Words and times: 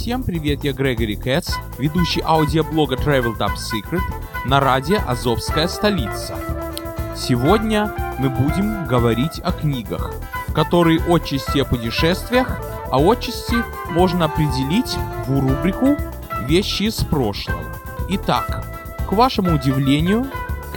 Всем 0.00 0.22
привет, 0.22 0.64
я 0.64 0.72
Грегори 0.72 1.14
Кэтс, 1.14 1.56
ведущий 1.78 2.22
аудиоблога 2.24 2.94
Travel 2.94 3.36
Top 3.36 3.50
Secret 3.56 4.00
на 4.46 4.58
радио 4.58 4.98
«Азовская 5.06 5.68
столица». 5.68 6.38
Сегодня 7.14 7.94
мы 8.18 8.30
будем 8.30 8.86
говорить 8.86 9.40
о 9.44 9.52
книгах, 9.52 10.14
которые 10.54 11.02
отчасти 11.06 11.58
о 11.58 11.66
путешествиях, 11.66 12.62
а 12.90 12.96
отчасти 12.96 13.56
можно 13.90 14.24
определить 14.24 14.96
в 15.26 15.38
рубрику 15.38 15.98
«Вещи 16.46 16.84
из 16.84 17.04
прошлого». 17.04 17.60
Итак, 18.08 18.64
к 19.06 19.12
вашему 19.12 19.56
удивлению, 19.56 20.26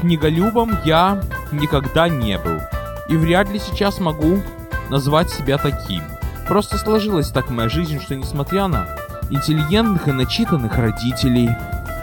книголюбом 0.02 0.78
я 0.84 1.24
никогда 1.54 2.10
не 2.10 2.38
был, 2.38 2.60
и 3.08 3.16
вряд 3.16 3.50
ли 3.50 3.60
сейчас 3.60 4.02
могу 4.02 4.44
назвать 4.90 5.30
себя 5.30 5.58
таким. 5.58 6.04
Просто 6.46 6.78
сложилась 6.78 7.30
так 7.32 7.50
моя 7.50 7.70
жизнь, 7.70 8.02
что 8.02 8.18
несмотря 8.18 8.68
на 8.68 8.86
интеллигентных 9.34 10.08
и 10.08 10.12
начитанных 10.12 10.78
родителей, 10.78 11.50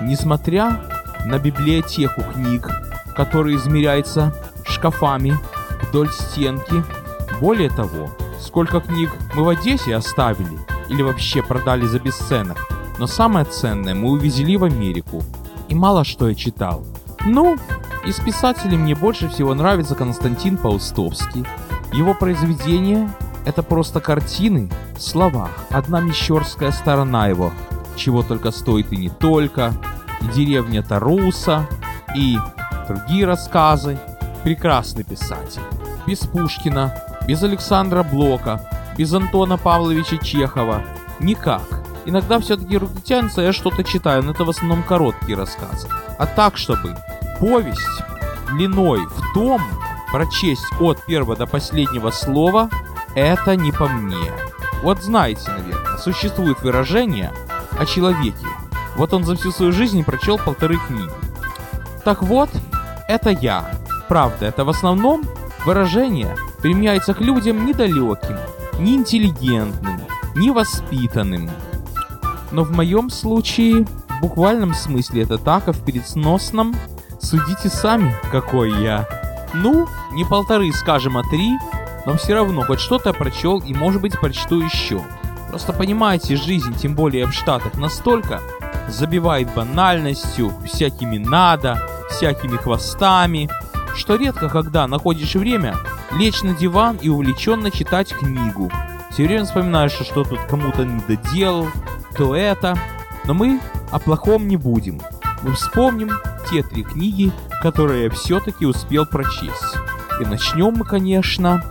несмотря 0.03 0.81
на 1.25 1.39
библиотеку 1.39 2.23
книг, 2.23 2.69
которая 3.15 3.55
измеряется 3.55 4.35
шкафами 4.65 5.39
вдоль 5.83 6.11
стенки, 6.11 6.83
более 7.41 7.71
того, 7.71 8.11
сколько 8.41 8.81
книг 8.81 9.11
мы 9.35 9.45
в 9.45 9.49
Одессе 9.49 9.95
оставили 9.95 10.59
или 10.89 11.03
вообще 11.03 11.43
продали 11.43 11.87
за 11.87 12.01
бесценок, 12.01 12.59
но 12.99 13.07
самое 13.07 13.45
ценное 13.45 13.95
мы 13.95 14.11
увезли 14.11 14.57
в 14.57 14.65
Америку. 14.65 15.23
И 15.69 15.75
мало 15.75 16.05
что 16.05 16.29
я 16.29 16.35
читал. 16.35 16.85
Ну, 17.25 17.57
из 18.05 18.17
писателей 18.17 18.77
мне 18.77 18.95
больше 18.97 19.29
всего 19.29 19.55
нравится 19.55 19.95
Константин 19.95 20.57
Паустовский. 20.57 21.47
Его 21.93 22.15
произведения— 22.15 23.11
это 23.45 23.63
просто 23.63 24.01
картины 24.01 24.71
в 24.97 25.01
словах. 25.01 25.51
Одна 25.71 26.01
мещерская 26.01 26.71
сторона 26.73 27.29
его, 27.29 27.53
чего 27.97 28.23
только 28.23 28.51
стоит 28.51 28.93
и 28.93 28.97
не 28.97 29.09
только, 29.09 29.73
и 30.21 30.27
деревня 30.35 30.83
Таруса, 30.83 31.67
и 32.15 32.37
другие 32.89 33.27
рассказы. 33.27 33.99
Прекрасный 34.45 35.05
писатель. 35.05 35.63
Без 36.07 36.21
Пушкина, 36.21 36.95
без 37.27 37.43
Александра 37.43 38.03
Блока, 38.03 38.61
без 38.97 39.13
Антона 39.13 39.57
Павловича 39.57 40.17
Чехова. 40.17 40.83
Никак. 41.21 41.63
Иногда 42.07 42.41
все-таки 42.41 42.79
руки 42.79 43.03
тянутся, 43.03 43.43
я 43.43 43.53
что-то 43.53 43.85
читаю, 43.85 44.23
но 44.23 44.33
это 44.33 44.45
в 44.45 44.51
основном 44.51 44.83
короткие 44.83 45.37
рассказы. 45.37 45.89
А 46.19 46.27
так, 46.27 46.57
чтобы 46.57 46.97
повесть 47.39 48.03
длиной 48.53 49.01
в 49.07 49.35
том, 49.35 49.61
прочесть 50.11 50.65
от 50.81 51.05
первого 51.05 51.37
до 51.37 51.47
последнего 51.47 52.11
слова, 52.11 52.71
это 53.15 53.57
не 53.57 53.73
по 53.73 53.89
мне. 53.89 54.33
Вот 54.83 55.03
знаете, 55.03 55.51
наверное, 55.51 55.99
существует 55.99 56.63
выражение 56.63 57.33
о 57.79 57.85
человеке. 57.85 58.47
Вот 58.97 59.13
он 59.13 59.25
за 59.25 59.37
всю 59.37 59.53
свою 59.53 59.73
жизнь 59.73 60.05
прочел 60.05 60.39
полторы 60.39 60.79
книги. 60.87 61.11
Так 62.05 62.23
вот, 62.23 62.51
это 63.09 63.31
я. 63.31 63.71
Правда, 64.09 64.47
это 64.47 64.65
в 64.65 64.71
основном 64.71 65.23
выражение 65.65 66.35
применяется 66.63 67.15
к 67.15 67.21
людям 67.21 67.67
недалеким, 67.67 68.39
неинтеллигентным, 68.79 70.01
невоспитанным. 70.35 71.51
Но 72.51 72.65
в 72.65 72.73
моем 72.73 73.11
случае, 73.11 73.85
в 74.09 74.21
буквальном 74.21 74.75
смысле 74.75 75.23
это 75.23 75.39
так, 75.39 75.69
а 75.69 75.73
в 75.73 75.85
переносном 75.85 76.75
судите 77.21 77.69
сами, 77.69 78.15
какой 78.33 78.71
я. 78.83 79.07
Ну, 79.55 79.87
не 80.13 80.25
полторы, 80.25 80.73
скажем, 80.73 81.17
а 81.17 81.23
три, 81.25 81.53
но 82.07 82.17
все 82.17 82.35
равно 82.35 82.63
хоть 82.63 82.81
что-то 82.81 83.13
прочел 83.13 83.61
и, 83.61 83.75
может 83.75 84.01
быть, 84.01 84.19
прочту 84.19 84.61
еще. 84.61 85.03
Просто 85.49 85.73
понимаете, 85.73 86.37
жизнь, 86.37 86.75
тем 86.77 86.95
более 86.95 87.27
в 87.27 87.33
Штатах, 87.33 87.75
настолько 87.75 88.41
забивает 88.89 89.53
банальностью, 89.55 90.53
всякими 90.65 91.19
надо, 91.19 91.81
всякими 92.11 92.57
хвостами, 92.57 93.49
что 93.97 94.17
редко 94.17 94.49
когда 94.49 94.87
находишь 94.87 95.35
время 95.35 95.77
лечь 96.13 96.43
на 96.43 96.55
диван 96.55 96.99
и 97.01 97.09
увлеченно 97.09 97.71
читать 97.71 98.13
книгу. 98.13 98.71
Все 99.11 99.25
время 99.27 99.45
вспоминаешь, 99.45 99.93
что 99.93 100.25
тут 100.25 100.41
кому-то 100.49 100.85
не 100.85 101.01
доделал, 101.07 101.69
то 102.17 102.35
это. 102.35 102.79
Но 103.25 103.35
мы 103.35 103.61
о 103.91 103.99
плохом 103.99 104.49
не 104.49 104.57
будем. 104.57 105.01
Мы 105.43 105.53
вспомним 105.53 106.11
те 106.51 106.63
три 106.63 106.85
книги, 106.85 107.33
которые 107.63 108.05
я 108.05 108.11
все-таки 108.11 108.67
успел 108.67 109.07
прочесть. 109.07 109.77
И 110.21 110.25
начнем 110.25 110.75
мы, 110.77 110.85
конечно, 110.85 111.63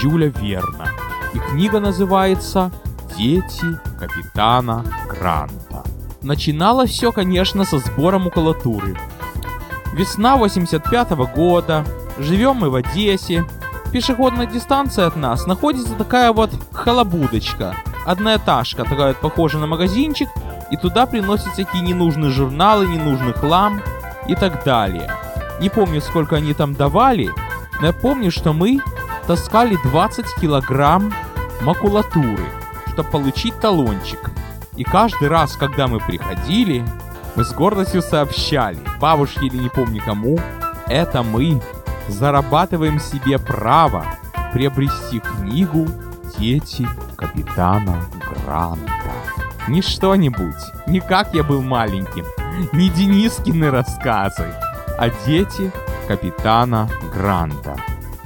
Жюля 0.00 0.28
Верна. 0.28 0.86
И 1.34 1.38
книга 1.38 1.78
называется 1.78 2.70
«Дети 3.18 3.78
капитана 3.98 4.82
Гранта». 5.06 5.84
Начиналось 6.22 6.90
все, 6.90 7.12
конечно, 7.12 7.64
со 7.64 7.78
сбора 7.78 8.18
макулатуры. 8.18 8.96
Весна 9.92 10.36
85 10.36 11.10
-го 11.12 11.26
года, 11.34 11.84
живем 12.18 12.56
мы 12.56 12.70
в 12.70 12.76
Одессе. 12.76 13.44
Пешеходная 13.92 14.46
дистанция 14.46 15.06
от 15.06 15.16
нас 15.16 15.46
находится 15.46 15.94
такая 15.94 16.32
вот 16.32 16.50
халабудочка, 16.72 17.74
одноэтажка, 18.06 18.84
такая 18.84 19.08
вот 19.08 19.18
похожая 19.18 19.60
на 19.60 19.66
магазинчик, 19.66 20.28
и 20.70 20.78
туда 20.78 21.04
приносят 21.04 21.52
всякие 21.52 21.82
ненужные 21.82 22.30
журналы, 22.30 22.86
ненужный 22.86 23.34
хлам 23.34 23.82
и 24.26 24.34
так 24.34 24.64
далее. 24.64 25.10
Не 25.60 25.68
помню, 25.68 26.00
сколько 26.00 26.36
они 26.36 26.54
там 26.54 26.74
давали, 26.74 27.30
но 27.80 27.88
я 27.88 27.92
помню, 27.92 28.30
что 28.30 28.54
мы 28.54 28.80
таскали 29.26 29.76
20 29.84 30.26
килограмм 30.40 31.12
макулатуры, 31.62 32.44
чтобы 32.92 33.10
получить 33.10 33.58
талончик. 33.60 34.30
И 34.76 34.84
каждый 34.84 35.28
раз, 35.28 35.56
когда 35.56 35.86
мы 35.86 35.98
приходили, 35.98 36.84
мы 37.36 37.44
с 37.44 37.52
гордостью 37.52 38.02
сообщали, 38.02 38.80
бабушке 39.00 39.46
или 39.46 39.56
не 39.56 39.68
помню 39.68 40.02
кому, 40.04 40.38
это 40.86 41.22
мы 41.22 41.60
зарабатываем 42.08 42.98
себе 42.98 43.38
право 43.38 44.04
приобрести 44.52 45.20
книгу 45.20 45.86
«Дети 46.38 46.88
капитана 47.16 48.02
Гранта». 48.44 48.90
Не 49.68 49.82
что-нибудь, 49.82 50.56
не 50.86 51.00
как 51.00 51.34
я 51.34 51.44
был 51.44 51.62
маленьким, 51.62 52.24
не 52.72 52.88
Денискины 52.88 53.70
рассказы, 53.70 54.52
а 54.98 55.10
дети 55.26 55.70
капитана 56.08 56.88
Гранта. 57.14 57.76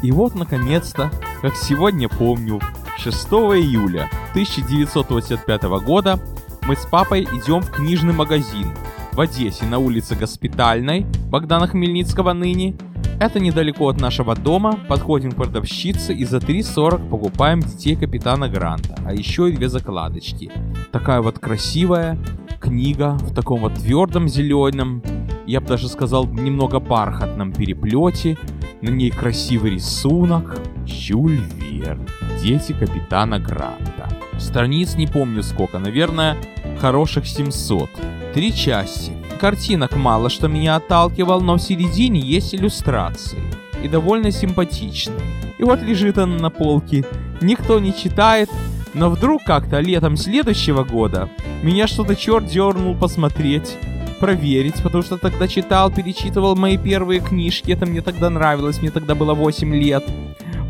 И 0.04 0.12
вот, 0.12 0.34
наконец-то, 0.34 1.10
как 1.40 1.56
сегодня 1.56 2.10
помню, 2.10 2.60
6 2.98 3.16
июля 3.26 4.10
1985 4.32 5.62
года 5.82 6.20
мы 6.68 6.76
с 6.76 6.84
папой 6.84 7.22
идем 7.22 7.62
в 7.62 7.70
книжный 7.70 8.12
магазин 8.12 8.66
в 9.12 9.20
Одессе 9.20 9.64
на 9.64 9.78
улице 9.78 10.14
Госпитальной 10.14 11.06
Богдана 11.30 11.68
Хмельницкого 11.68 12.34
ныне. 12.34 12.76
Это 13.18 13.40
недалеко 13.40 13.88
от 13.88 13.98
нашего 13.98 14.36
дома. 14.36 14.78
Подходим 14.90 15.32
к 15.32 15.36
продавщице 15.36 16.12
и 16.12 16.26
за 16.26 16.36
3,40 16.36 17.08
покупаем 17.08 17.60
детей 17.60 17.96
капитана 17.96 18.46
Гранта. 18.50 18.96
А 19.06 19.14
еще 19.14 19.48
и 19.48 19.56
две 19.56 19.70
закладочки. 19.70 20.52
Такая 20.92 21.22
вот 21.22 21.38
красивая 21.38 22.18
книга 22.60 23.12
в 23.12 23.34
таком 23.34 23.60
вот 23.60 23.74
твердом 23.74 24.28
зеленом, 24.28 25.02
я 25.46 25.60
бы 25.60 25.66
даже 25.68 25.88
сказал, 25.88 26.26
немного 26.26 26.80
бархатном 26.80 27.52
переплете. 27.52 28.36
На 28.84 28.90
ней 28.90 29.08
красивый 29.08 29.70
рисунок. 29.70 30.58
Жюль 30.86 31.40
Верн. 31.58 32.06
Дети 32.42 32.72
капитана 32.72 33.38
Гранта. 33.38 34.10
Страниц 34.38 34.96
не 34.96 35.06
помню 35.06 35.42
сколько, 35.42 35.78
наверное, 35.78 36.36
хороших 36.82 37.26
700. 37.26 37.88
Три 38.34 38.54
части. 38.54 39.12
Картинок 39.40 39.96
мало 39.96 40.28
что 40.28 40.48
меня 40.48 40.76
отталкивал, 40.76 41.40
но 41.40 41.54
в 41.54 41.62
середине 41.62 42.20
есть 42.20 42.54
иллюстрации. 42.54 43.38
И 43.82 43.88
довольно 43.88 44.30
симпатичные. 44.30 45.16
И 45.56 45.62
вот 45.62 45.80
лежит 45.80 46.18
она 46.18 46.36
на 46.36 46.50
полке. 46.50 47.06
Никто 47.40 47.80
не 47.80 47.96
читает, 47.96 48.50
но 48.92 49.08
вдруг 49.08 49.44
как-то 49.44 49.80
летом 49.80 50.18
следующего 50.18 50.84
года 50.84 51.30
меня 51.62 51.86
что-то 51.86 52.14
черт 52.14 52.48
дернул 52.48 52.94
посмотреть, 52.94 53.78
проверить, 54.14 54.82
потому 54.82 55.02
что 55.02 55.18
тогда 55.18 55.48
читал, 55.48 55.90
перечитывал 55.90 56.56
мои 56.56 56.76
первые 56.76 57.20
книжки, 57.20 57.70
это 57.72 57.86
мне 57.86 58.00
тогда 58.00 58.30
нравилось, 58.30 58.80
мне 58.80 58.90
тогда 58.90 59.14
было 59.14 59.34
8 59.34 59.74
лет. 59.74 60.04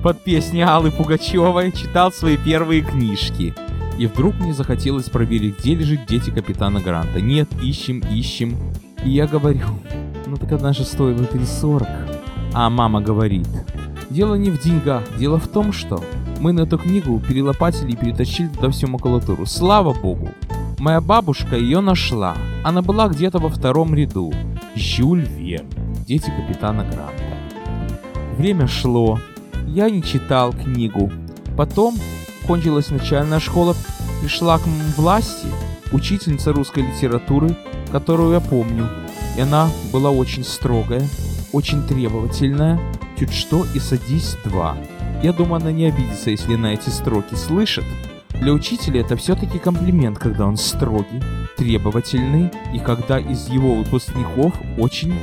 Под 0.02 0.22
песни 0.22 0.60
Аллы 0.60 0.90
Пугачевой 0.90 1.72
читал 1.72 2.12
свои 2.12 2.36
первые 2.36 2.82
книжки. 2.82 3.54
И 3.98 4.06
вдруг 4.06 4.34
мне 4.34 4.52
захотелось 4.52 5.08
проверить, 5.08 5.58
где 5.60 5.74
лежит 5.74 6.06
дети 6.06 6.30
капитана 6.30 6.80
Гранта. 6.80 7.20
Нет, 7.20 7.48
ищем, 7.62 8.00
ищем. 8.10 8.56
И 9.04 9.10
я 9.10 9.26
говорю, 9.26 9.66
ну 10.26 10.36
так 10.36 10.52
одна 10.52 10.72
же 10.72 10.84
стоила 10.84 11.22
3,40. 11.22 11.86
А 12.52 12.70
мама 12.70 13.00
говорит, 13.00 13.48
дело 14.10 14.34
не 14.34 14.50
в 14.50 14.60
деньгах, 14.60 15.02
дело 15.16 15.38
в 15.38 15.48
том, 15.48 15.72
что 15.72 16.02
мы 16.40 16.52
на 16.52 16.62
эту 16.62 16.78
книгу 16.78 17.20
перелопатили 17.20 17.92
и 17.92 17.96
перетащили 17.96 18.48
туда 18.48 18.70
всю 18.70 18.88
макулатуру. 18.88 19.46
Слава 19.46 19.94
богу! 19.94 20.30
Моя 20.78 21.00
бабушка 21.00 21.56
ее 21.56 21.80
нашла. 21.80 22.36
Она 22.64 22.80
была 22.80 23.08
где-то 23.08 23.38
во 23.40 23.50
втором 23.50 23.94
ряду. 23.94 24.32
Жюль 24.74 25.20
Верн. 25.20 25.66
Дети 26.08 26.32
капитана 26.34 26.82
Гранта. 26.82 27.22
Время 28.38 28.66
шло. 28.66 29.20
Я 29.66 29.90
не 29.90 30.02
читал 30.02 30.54
книгу. 30.54 31.12
Потом 31.58 31.94
кончилась 32.46 32.88
начальная 32.88 33.38
школа, 33.38 33.76
пришла 34.22 34.58
к 34.58 34.62
власти, 34.96 35.46
учительница 35.92 36.54
русской 36.54 36.84
литературы, 36.84 37.54
которую 37.92 38.32
я 38.32 38.40
помню. 38.40 38.88
И 39.36 39.42
она 39.42 39.68
была 39.92 40.10
очень 40.10 40.42
строгая, 40.42 41.06
очень 41.52 41.86
требовательная, 41.86 42.80
чуть 43.18 43.34
что 43.34 43.66
и 43.74 43.78
садись 43.78 44.38
два. 44.42 44.74
Я 45.22 45.34
думаю, 45.34 45.56
она 45.56 45.70
не 45.70 45.84
обидится, 45.84 46.30
если 46.30 46.56
на 46.56 46.72
эти 46.72 46.88
строки 46.88 47.34
слышит. 47.34 47.84
Для 48.40 48.52
учителя 48.52 49.02
это 49.02 49.16
все-таки 49.16 49.58
комплимент, 49.58 50.18
когда 50.18 50.46
он 50.46 50.56
строгий, 50.56 51.22
требовательный, 51.56 52.50
и 52.72 52.78
когда 52.78 53.18
из 53.18 53.48
его 53.48 53.74
выпускников 53.74 54.54
очень 54.78 55.14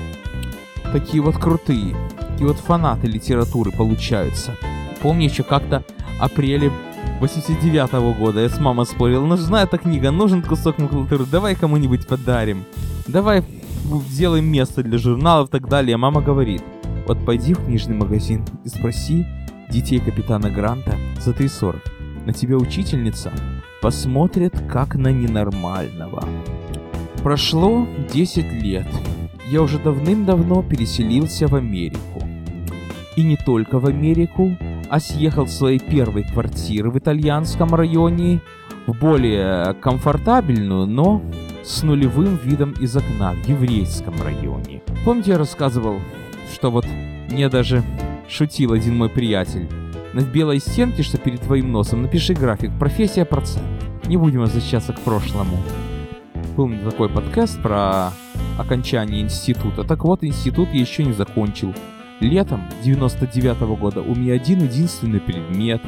такие 0.92 1.22
вот 1.22 1.38
крутые, 1.38 1.96
такие 2.18 2.48
вот 2.48 2.58
фанаты 2.58 3.08
литературы 3.08 3.72
получаются. 3.72 4.56
Помню 5.02 5.26
еще 5.26 5.44
как-то 5.44 5.84
апреле 6.20 6.72
89 7.20 7.94
-го 7.94 8.18
года 8.18 8.42
я 8.42 8.50
с 8.50 8.60
мамой 8.60 8.86
спорил, 8.86 9.26
нужна 9.26 9.64
эта 9.64 9.78
книга, 9.78 10.12
нужен 10.12 10.42
кусок 10.42 10.80
макулатуры, 10.80 11.26
давай 11.26 11.56
кому-нибудь 11.56 12.08
подарим. 12.08 12.64
Давай 13.08 13.44
сделаем 14.10 14.46
место 14.46 14.84
для 14.84 14.98
журналов 14.98 15.50
и 15.50 15.52
так 15.52 15.68
далее. 15.68 15.98
Мама 15.98 16.22
говорит, 16.22 16.64
вот 17.08 17.26
пойди 17.26 17.54
в 17.54 17.66
книжный 17.66 17.96
магазин 17.96 18.46
и 18.64 18.70
спроси 18.70 19.26
детей 19.70 20.00
капитана 20.00 20.50
Гранта 20.50 20.96
за 21.20 21.32
3,40. 21.32 22.26
На 22.26 22.34
тебя 22.34 22.58
учительница 22.58 23.32
посмотрит 23.82 24.54
как 24.72 24.96
на 24.96 25.12
ненормального. 25.12 26.24
Прошло 27.24 27.88
10 28.14 28.52
лет. 28.62 28.88
Я 29.50 29.62
уже 29.62 29.80
давным-давно 29.80 30.64
переселился 30.64 31.48
в 31.48 31.56
Америку. 31.56 32.22
И 33.16 33.24
не 33.24 33.36
только 33.36 33.80
в 33.80 33.88
Америку, 33.88 34.56
а 34.90 35.00
съехал 35.00 35.48
с 35.48 35.58
своей 35.58 35.80
первой 35.80 36.24
квартиры 36.24 36.92
в 36.92 36.98
итальянском 36.98 37.74
районе 37.74 38.42
в 38.88 38.98
более 38.98 39.74
комфортабельную, 39.74 40.86
но 40.86 41.22
с 41.64 41.84
нулевым 41.84 42.38
видом 42.44 42.72
из 42.74 42.96
окна 42.96 43.34
в 43.34 43.48
еврейском 43.48 44.14
районе. 44.22 44.82
Помните, 45.04 45.32
я 45.32 45.38
рассказывал, 45.38 46.00
что 46.54 46.72
вот 46.72 46.86
мне 47.30 47.50
даже 47.50 47.84
шутил 48.28 48.74
один 48.74 48.98
мой 48.98 49.10
приятель. 49.10 49.68
На 50.14 50.20
белой 50.22 50.60
стенке, 50.60 51.04
что 51.04 51.18
перед 51.18 51.40
твоим 51.40 51.72
носом, 51.72 52.02
напиши 52.02 52.34
график 52.34 52.72
«Профессия 52.78 53.24
процент». 53.24 53.66
Не 54.08 54.18
будем 54.18 54.42
возвращаться 54.42 54.92
к 54.92 55.00
прошлому. 55.00 55.58
Был 56.58 56.70
такой 56.84 57.08
подкаст 57.08 57.62
про 57.62 58.12
окончание 58.58 59.22
института. 59.22 59.86
Так 59.86 60.04
вот, 60.04 60.26
институт 60.26 60.68
я 60.74 60.82
еще 60.82 61.06
не 61.06 61.14
закончил. 61.14 61.74
Летом 62.20 62.62
99 62.84 63.62
-го 63.62 63.78
года 63.78 64.02
у 64.02 64.14
меня 64.14 64.34
один 64.34 64.62
единственный 64.62 65.22
предмет. 65.22 65.82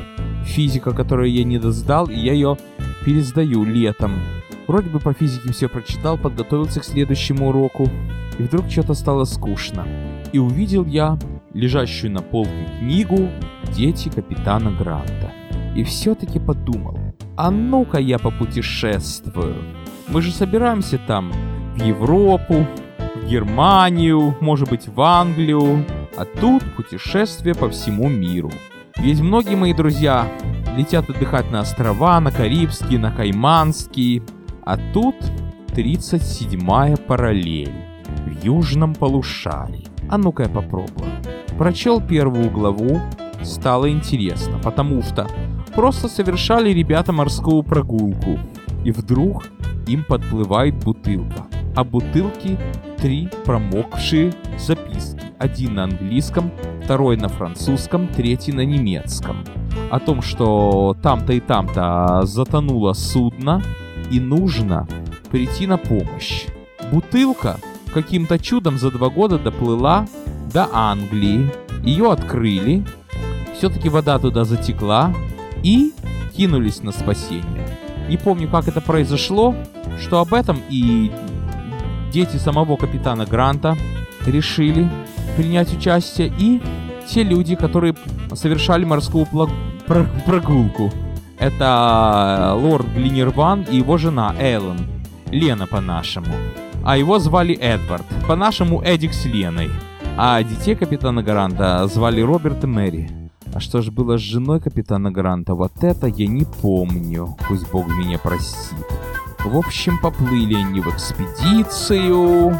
Физика, 0.45 0.91
которую 0.91 1.29
я 1.29 1.43
не 1.43 1.59
доздал, 1.59 2.07
и 2.07 2.15
я 2.15 2.31
ее 2.31 2.57
пересдаю 3.03 3.65
летом. 3.65 4.13
Вроде 4.67 4.89
бы 4.89 5.01
по 5.01 5.11
физике 5.11 5.51
все 5.51 5.67
прочитал, 5.67 6.17
подготовился 6.17 6.79
к 6.79 6.85
следующему 6.85 7.49
уроку, 7.49 7.89
и 8.39 8.43
вдруг 8.43 8.71
что-то 8.71 8.93
стало 8.93 9.25
скучно. 9.25 9.85
И 10.31 10.39
увидел 10.39 10.85
я 10.85 11.19
лежащую 11.53 12.11
на 12.11 12.21
полке 12.21 12.67
книгу 12.79 13.29
«Дети 13.75 14.09
капитана 14.09 14.71
Гранта». 14.71 15.31
И 15.75 15.83
все-таки 15.83 16.39
подумал, 16.39 16.97
а 17.35 17.49
ну-ка 17.49 17.99
я 17.99 18.19
попутешествую. 18.19 19.55
Мы 20.07 20.21
же 20.21 20.31
собираемся 20.31 20.97
там 20.97 21.31
в 21.75 21.83
Европу, 21.83 22.67
в 23.15 23.27
Германию, 23.27 24.35
может 24.39 24.69
быть 24.69 24.87
в 24.87 25.01
Англию, 25.01 25.85
а 26.15 26.25
тут 26.25 26.63
путешествие 26.75 27.55
по 27.55 27.69
всему 27.69 28.09
миру. 28.09 28.51
Ведь 28.97 29.21
многие 29.21 29.55
мои 29.55 29.73
друзья 29.73 30.27
летят 30.77 31.09
отдыхать 31.09 31.49
на 31.51 31.61
острова, 31.61 32.19
на 32.19 32.31
Карибские, 32.31 32.99
на 32.99 33.11
Кайманские, 33.11 34.21
а 34.63 34.77
тут 34.93 35.15
37-я 35.69 36.97
параллель 36.97 37.73
в 38.25 38.45
южном 38.45 38.93
полушарии. 38.93 39.87
А 40.09 40.17
ну-ка 40.17 40.43
я 40.43 40.49
попробую. 40.49 41.09
Прочел 41.57 42.01
первую 42.01 42.49
главу, 42.49 42.99
стало 43.43 43.89
интересно, 43.89 44.59
потому 44.63 45.01
что 45.03 45.27
просто 45.75 46.07
совершали 46.07 46.71
ребята 46.71 47.11
морскую 47.11 47.63
прогулку. 47.63 48.39
И 48.83 48.91
вдруг 48.91 49.45
им 49.87 50.03
подплывает 50.03 50.75
бутылка. 50.83 51.45
А 51.75 51.83
бутылки 51.83 52.57
три 52.97 53.29
промокшие 53.45 54.33
записки. 54.57 55.19
Один 55.37 55.75
на 55.75 55.83
английском, 55.85 56.51
второй 56.83 57.17
на 57.17 57.29
французском, 57.29 58.07
третий 58.07 58.51
на 58.51 58.65
немецком. 58.65 59.43
О 59.91 59.99
том, 59.99 60.21
что 60.21 60.95
там-то 61.01 61.33
и 61.33 61.39
там-то 61.39 62.21
затонуло 62.23 62.93
судно, 62.93 63.61
и 64.11 64.19
нужно 64.19 64.87
прийти 65.31 65.67
на 65.67 65.77
помощь. 65.77 66.45
Бутылка 66.91 67.57
каким-то 67.93 68.39
чудом 68.39 68.77
за 68.77 68.91
два 68.91 69.09
года 69.09 69.37
доплыла 69.37 70.07
до 70.53 70.69
Англии. 70.71 71.51
Ее 71.83 72.11
открыли, 72.11 72.85
все-таки 73.57 73.89
вода 73.89 74.19
туда 74.19 74.45
затекла 74.45 75.13
и 75.63 75.93
кинулись 76.35 76.81
на 76.83 76.91
спасение. 76.91 77.67
Не 78.07 78.17
помню, 78.17 78.47
как 78.47 78.67
это 78.67 78.81
произошло, 78.81 79.55
что 80.01 80.19
об 80.19 80.33
этом 80.33 80.61
и 80.69 81.11
дети 82.11 82.37
самого 82.37 82.75
капитана 82.77 83.25
Гранта 83.25 83.77
решили 84.25 84.89
принять 85.35 85.73
участие, 85.73 86.31
и 86.37 86.61
те 87.07 87.23
люди, 87.23 87.55
которые 87.55 87.95
совершали 88.33 88.85
морскую 88.85 89.27
прогулку. 90.25 90.91
Это 91.39 92.53
лорд 92.55 92.87
Глинерван 92.93 93.63
и 93.63 93.77
его 93.77 93.97
жена 93.97 94.35
Эллен. 94.39 94.87
Лена 95.31 95.67
по-нашему. 95.67 96.33
А 96.85 96.95
его 96.95 97.19
звали 97.19 97.55
Эдвард. 97.55 98.05
По-нашему 98.27 98.81
Эдик 98.81 99.13
с 99.13 99.25
Леной. 99.25 99.69
А 100.15 100.43
детей 100.43 100.75
капитана 100.75 101.23
Гранта 101.23 101.87
звали 101.87 102.21
Роберт 102.21 102.63
и 102.63 102.67
Мэри. 102.67 103.09
А 103.51 103.59
что 103.59 103.81
же 103.81 103.91
было 103.91 104.17
с 104.17 104.21
женой 104.21 104.59
капитана 104.59 105.11
Гранта, 105.11 105.55
вот 105.55 105.83
это 105.83 106.05
я 106.05 106.27
не 106.27 106.45
помню. 106.45 107.35
Пусть 107.47 107.69
бог 107.71 107.87
меня 107.87 108.19
простит. 108.19 108.85
В 109.43 109.57
общем, 109.57 109.97
поплыли 109.97 110.53
они 110.53 110.81
в 110.81 110.87
экспедицию. 110.87 112.55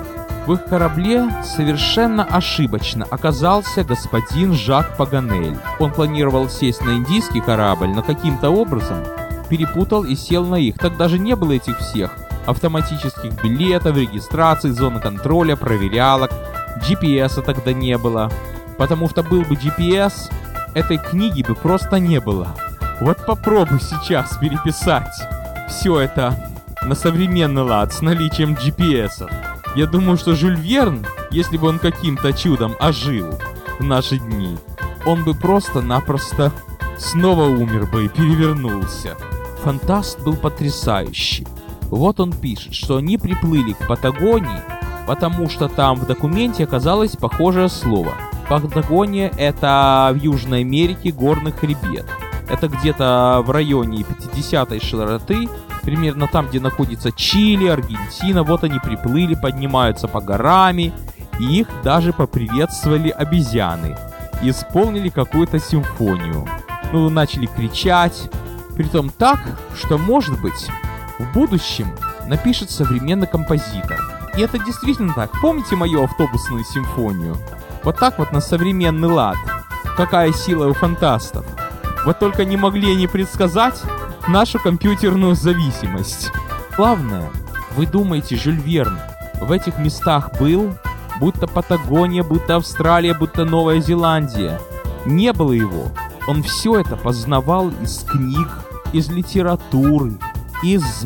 В 0.47 0.53
их 0.53 0.65
корабле 0.65 1.29
совершенно 1.43 2.23
ошибочно 2.23 3.05
оказался 3.09 3.83
господин 3.83 4.53
Жак 4.53 4.97
Паганель. 4.97 5.57
Он 5.79 5.91
планировал 5.91 6.49
сесть 6.49 6.83
на 6.83 6.95
индийский 6.95 7.39
корабль, 7.39 7.89
но 7.89 8.01
каким-то 8.01 8.49
образом 8.49 8.97
перепутал 9.47 10.03
и 10.03 10.15
сел 10.15 10.45
на 10.45 10.55
их. 10.55 10.79
Так 10.79 10.97
даже 10.97 11.19
не 11.19 11.35
было 11.35 11.51
этих 11.51 11.77
всех 11.79 12.17
автоматических 12.45 13.41
билетов, 13.41 13.95
регистрации, 13.95 14.71
зоны 14.71 14.99
контроля, 14.99 15.55
проверялок. 15.55 16.31
GPS 16.77 17.41
тогда 17.41 17.73
не 17.73 17.97
было. 17.97 18.31
Потому 18.77 19.09
что 19.09 19.23
был 19.23 19.41
бы 19.41 19.55
GPS, 19.55 20.31
этой 20.73 20.97
книги 20.97 21.43
бы 21.43 21.55
просто 21.55 21.97
не 21.97 22.19
было. 22.19 22.55
Вот 22.99 23.25
попробуй 23.25 23.79
сейчас 23.79 24.37
переписать 24.37 25.13
все 25.69 25.99
это 25.99 26.51
на 26.83 26.95
современный 26.95 27.63
лад 27.63 27.93
с 27.93 28.01
наличием 28.01 28.53
GPS. 28.53 29.29
Я 29.75 29.87
думаю, 29.87 30.17
что 30.17 30.35
Жюль 30.35 30.55
Верн, 30.55 31.05
если 31.31 31.57
бы 31.57 31.67
он 31.67 31.79
каким-то 31.79 32.33
чудом 32.33 32.75
ожил 32.79 33.39
в 33.79 33.83
наши 33.83 34.19
дни, 34.19 34.57
он 35.05 35.23
бы 35.23 35.33
просто-напросто 35.33 36.51
снова 36.97 37.45
умер 37.45 37.87
бы 37.87 38.05
и 38.05 38.09
перевернулся. 38.09 39.15
Фантаст 39.63 40.19
был 40.21 40.35
потрясающий. 40.35 41.47
Вот 41.83 42.19
он 42.19 42.31
пишет, 42.31 42.73
что 42.73 42.97
они 42.97 43.17
приплыли 43.17 43.73
к 43.73 43.87
Патагонии, 43.87 44.61
потому 45.07 45.49
что 45.49 45.67
там 45.67 45.97
в 45.97 46.05
документе 46.05 46.63
оказалось 46.63 47.15
похожее 47.15 47.69
слово. 47.69 48.13
Патагония— 48.49 49.31
это 49.37 50.11
в 50.13 50.17
Южной 50.17 50.61
Америке 50.61 51.11
горный 51.11 51.51
хребет. 51.51 52.05
Это 52.49 52.67
где-то 52.67 53.41
в 53.45 53.51
районе 53.51 54.01
50-й 54.01 54.79
широты 54.79 55.49
примерно 55.83 56.27
там, 56.27 56.47
где 56.47 56.59
находится 56.59 57.11
Чили, 57.11 57.67
Аргентина, 57.67 58.43
вот 58.43 58.63
они 58.63 58.79
приплыли, 58.79 59.35
поднимаются 59.35 60.07
по 60.07 60.21
горами, 60.21 60.93
и 61.39 61.59
их 61.59 61.67
даже 61.83 62.13
поприветствовали 62.13 63.09
обезьяны. 63.09 63.97
Исполнили 64.41 65.09
какую-то 65.09 65.59
симфонию. 65.59 66.47
Ну, 66.91 67.09
начали 67.09 67.45
кричать. 67.45 68.29
Притом 68.75 69.09
так, 69.09 69.39
что, 69.75 69.97
может 69.97 70.39
быть, 70.41 70.67
в 71.19 71.33
будущем 71.33 71.87
напишет 72.27 72.71
современный 72.71 73.27
композитор. 73.27 73.99
И 74.35 74.41
это 74.41 74.57
действительно 74.57 75.13
так. 75.13 75.31
Помните 75.41 75.75
мою 75.75 76.03
автобусную 76.03 76.63
симфонию? 76.63 77.37
Вот 77.83 77.97
так 77.99 78.17
вот 78.17 78.31
на 78.31 78.41
современный 78.41 79.09
лад. 79.09 79.37
Какая 79.95 80.31
сила 80.33 80.67
у 80.67 80.73
фантастов. 80.73 81.45
Вот 82.05 82.19
только 82.19 82.43
не 82.43 82.57
могли 82.57 82.91
они 82.91 83.07
предсказать, 83.07 83.81
нашу 84.27 84.59
компьютерную 84.59 85.35
зависимость. 85.35 86.31
Главное, 86.75 87.29
вы 87.75 87.85
думаете, 87.85 88.35
Жюль 88.35 88.59
Верн 88.59 88.97
в 89.39 89.51
этих 89.51 89.77
местах 89.77 90.31
был? 90.39 90.73
Будто 91.19 91.45
Патагония, 91.45 92.23
будто 92.23 92.55
Австралия, 92.55 93.13
будто 93.13 93.45
Новая 93.45 93.79
Зеландия. 93.79 94.59
Не 95.05 95.31
было 95.31 95.51
его. 95.51 95.91
Он 96.27 96.41
все 96.41 96.79
это 96.79 96.95
познавал 96.95 97.69
из 97.81 98.03
книг, 98.03 98.47
из 98.93 99.09
литературы, 99.09 100.13
из 100.63 101.03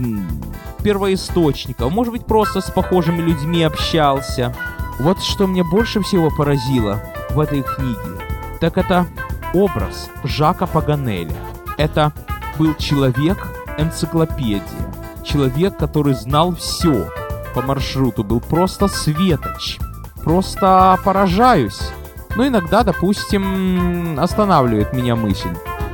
первоисточников, 0.88 1.92
может 1.92 2.14
быть, 2.14 2.26
просто 2.26 2.62
с 2.62 2.72
похожими 2.72 3.20
людьми 3.22 3.62
общался. 3.62 4.56
Вот 5.00 5.22
что 5.22 5.46
мне 5.46 5.62
больше 5.62 6.02
всего 6.02 6.30
поразило 6.30 7.04
в 7.32 7.42
этой 7.42 7.62
книге, 7.62 8.24
так 8.62 8.78
это 8.78 9.06
образ 9.54 10.10
Жака 10.24 10.66
Паганеля. 10.66 11.36
Это 11.78 12.14
был 12.58 12.74
человек-энциклопедия. 12.76 14.64
Человек, 15.26 15.76
который 15.76 16.14
знал 16.14 16.56
все 16.56 17.10
по 17.54 17.62
маршруту, 17.62 18.24
был 18.24 18.40
просто 18.40 18.88
светоч. 18.88 19.80
Просто 20.24 20.98
поражаюсь. 21.04 21.82
Но 22.30 22.44
ну, 22.44 22.48
иногда, 22.48 22.84
допустим, 22.84 24.18
останавливает 24.18 24.94
меня 24.94 25.18
мысль. 25.18 25.52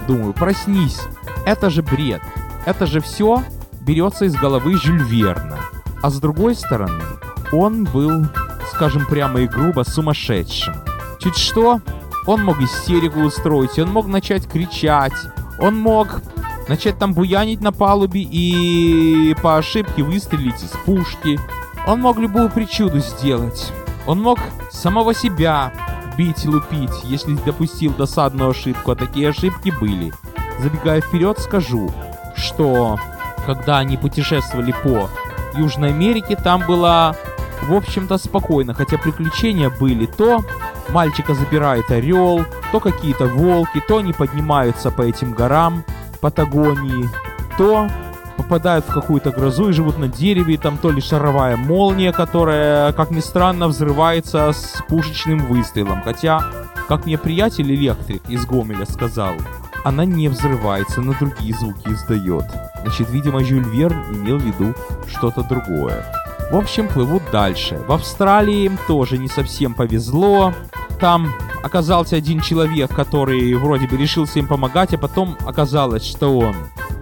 Думаю, 0.08 0.34
проснись, 0.34 1.02
это 1.48 1.72
же 1.72 1.82
бред. 1.82 2.22
Это 2.68 2.86
же 2.86 3.02
все 3.02 3.42
берется 3.84 4.26
из 4.26 4.36
головы 4.36 4.78
Жюль 4.78 5.04
Верна. 5.04 5.58
А 6.02 6.10
с 6.10 6.20
другой 6.20 6.56
стороны, 6.56 7.04
он 7.52 7.84
был, 7.86 8.26
скажем 8.72 9.06
прямо 9.06 9.42
и 9.42 9.48
грубо, 9.48 9.84
сумасшедшим. 9.84 10.74
Чуть 11.20 11.38
что, 11.38 11.82
он 12.26 12.44
мог 12.44 12.62
истерику 12.62 13.22
устроить, 13.22 13.78
он 13.80 13.92
мог 13.92 14.08
начать 14.08 14.48
кричать, 14.48 15.14
он 15.60 15.78
мог 15.78 16.22
начать 16.68 16.98
там 16.98 17.14
буянить 17.14 17.62
на 17.62 17.72
палубе 17.72 18.22
и 18.22 19.36
по 19.42 19.58
ошибке 19.58 20.04
выстрелить 20.04 20.64
из 20.64 20.72
пушки. 20.86 21.40
Он 21.86 22.00
мог 22.00 22.18
любую 22.18 22.50
причуду 22.50 23.00
сделать. 23.00 23.72
Он 24.06 24.22
мог 24.22 24.40
самого 24.72 25.14
себя 25.14 25.74
бить 26.18 26.46
и 26.46 26.50
лупить, 26.50 27.04
если 27.04 27.36
допустил 27.36 27.94
досадную 27.94 28.52
ошибку, 28.52 28.92
а 28.92 28.96
такие 28.96 29.30
ошибки 29.30 29.74
были. 29.80 30.14
Забегая 30.60 31.02
вперед, 31.02 31.40
скажу, 31.40 31.92
что 32.36 33.00
когда 33.46 33.80
они 33.80 33.98
путешествовали 33.98 34.74
по 34.84 35.10
Южной 35.56 35.90
Америке, 35.90 36.36
там 36.36 36.64
было, 36.66 37.16
в 37.64 37.74
общем-то, 37.74 38.18
спокойно, 38.18 38.74
хотя 38.74 38.98
приключения 38.98 39.70
были 39.70 40.06
то 40.06 40.44
мальчика 40.90 41.34
забирает 41.34 41.90
орел, 41.92 42.46
то 42.72 42.80
какие-то 42.80 43.26
волки, 43.26 43.82
то 43.88 43.98
они 43.98 44.14
поднимаются 44.14 44.92
по 44.92 45.02
этим 45.02 45.34
горам 45.34 45.84
Патагонии, 46.22 47.10
то 47.58 47.90
попадают 48.38 48.86
в 48.86 48.94
какую-то 48.94 49.32
грозу 49.32 49.70
и 49.70 49.74
живут 49.74 49.98
на 49.98 50.08
дереве, 50.08 50.56
и 50.56 50.58
там 50.58 50.78
то 50.78 50.90
ли 50.90 51.02
шаровая 51.02 51.58
молния, 51.58 52.12
которая, 52.12 52.92
как 52.94 53.12
ни 53.12 53.20
странно, 53.20 53.68
взрывается 53.68 54.52
с 54.52 54.82
пушечным 54.88 55.40
выстрелом. 55.40 56.02
Хотя, 56.04 56.42
как 56.88 57.06
мне 57.06 57.18
приятель 57.18 57.74
электрик 57.74 58.24
из 58.30 58.46
Гомеля 58.46 58.86
сказал, 58.86 59.36
она 59.84 60.06
не 60.06 60.28
взрывается, 60.30 61.02
но 61.02 61.14
другие 61.20 61.54
звуки 61.54 61.88
издает. 61.90 62.46
Значит, 62.82 63.10
видимо, 63.10 63.44
Жюль 63.44 63.68
Верн 63.70 64.04
имел 64.14 64.38
в 64.38 64.44
виду 64.44 64.74
что-то 65.08 65.44
другое. 65.44 66.06
В 66.52 66.56
общем, 66.56 66.88
плывут 66.88 67.24
дальше. 67.32 67.82
В 67.88 67.92
Австралии 67.92 68.66
им 68.66 68.78
тоже 68.88 69.18
не 69.18 69.28
совсем 69.28 69.74
повезло. 69.74 70.54
Там 71.00 71.34
оказался 71.64 72.16
один 72.16 72.42
человек, 72.42 72.94
который 72.94 73.54
вроде 73.56 73.88
бы 73.88 73.98
решился 73.98 74.40
им 74.40 74.48
помогать, 74.48 74.94
а 74.94 74.98
потом 74.98 75.38
оказалось, 75.46 76.06
что 76.06 76.38
он, 76.38 76.56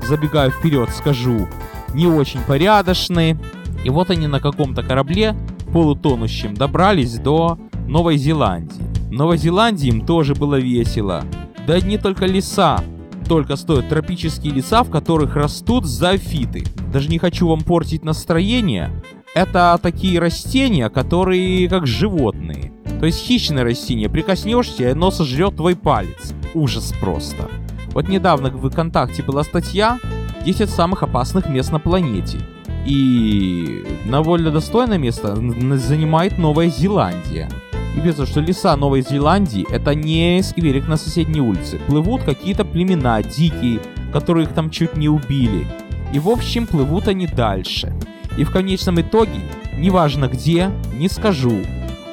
забегая 0.08 0.52
вперед, 0.52 0.90
скажу, 0.92 1.48
не 1.94 2.08
очень 2.08 2.40
порядочный. 2.42 3.38
И 3.84 3.90
вот 3.90 4.10
они 4.10 4.28
на 4.28 4.40
каком-то 4.40 4.84
корабле 4.84 5.36
полутонущем 5.74 6.54
добрались 6.54 7.18
до 7.18 7.58
Новой 7.88 8.18
Зеландии. 8.18 8.84
В 9.10 9.12
Новой 9.12 9.38
Зеландии 9.38 9.90
им 9.90 10.06
тоже 10.06 10.36
было 10.36 10.56
весело. 10.56 11.24
Да 11.68 11.76
одни 11.76 11.98
только 11.98 12.26
леса, 12.26 12.84
только 13.28 13.56
стоят 13.56 13.90
тропические 13.90 14.54
леса, 14.54 14.84
в 14.84 14.90
которых 14.90 15.36
растут 15.36 15.86
зоофиты. 15.86 16.64
Даже 16.92 17.10
не 17.10 17.20
хочу 17.20 17.48
вам 17.48 17.62
портить 17.62 18.04
настроение. 18.04 18.92
Это 19.34 19.80
такие 19.82 20.20
растения, 20.20 20.90
которые 20.90 21.70
как 21.70 21.88
животные. 21.88 22.74
То 23.00 23.06
есть 23.06 23.24
хищное 23.26 23.64
растение, 23.64 24.10
прикоснешься, 24.10 24.84
и 24.84 24.92
оно 24.92 25.12
сожрет 25.12 25.56
твой 25.56 25.76
палец. 25.76 26.34
Ужас 26.54 26.94
просто. 27.00 27.50
Вот 27.94 28.10
недавно 28.10 28.50
в 28.50 28.70
ВКонтакте 28.70 29.24
была 29.24 29.44
статья 29.44 30.00
10 30.46 30.70
самых 30.70 31.04
опасных 31.04 31.48
мест 31.50 31.72
на 31.72 31.80
планете. 31.80 32.40
И 32.86 33.86
довольно 34.06 34.52
достойное 34.52 34.98
место 34.98 35.36
занимает 35.78 36.38
Новая 36.38 36.70
Зеландия. 36.70 37.50
И 37.96 38.00
пишется, 38.00 38.26
что 38.26 38.40
леса 38.40 38.76
Новой 38.78 39.02
Зеландии 39.02 39.66
это 39.70 39.94
не 39.96 40.42
скверик 40.44 40.88
на 40.88 40.98
соседней 40.98 41.42
улице. 41.42 41.80
Плывут 41.88 42.24
какие-то 42.24 42.64
племена 42.64 43.22
дикие, 43.22 43.80
которых 44.14 44.54
там 44.54 44.70
чуть 44.70 44.96
не 44.96 45.10
убили. 45.10 45.68
И 46.14 46.20
в 46.20 46.30
общем 46.30 46.68
плывут 46.68 47.08
они 47.08 47.28
дальше. 47.28 47.94
И 48.38 48.44
в 48.44 48.52
конечном 48.52 49.02
итоге, 49.02 49.42
неважно 49.78 50.28
где, 50.28 50.72
не 50.94 51.10
скажу, 51.10 51.60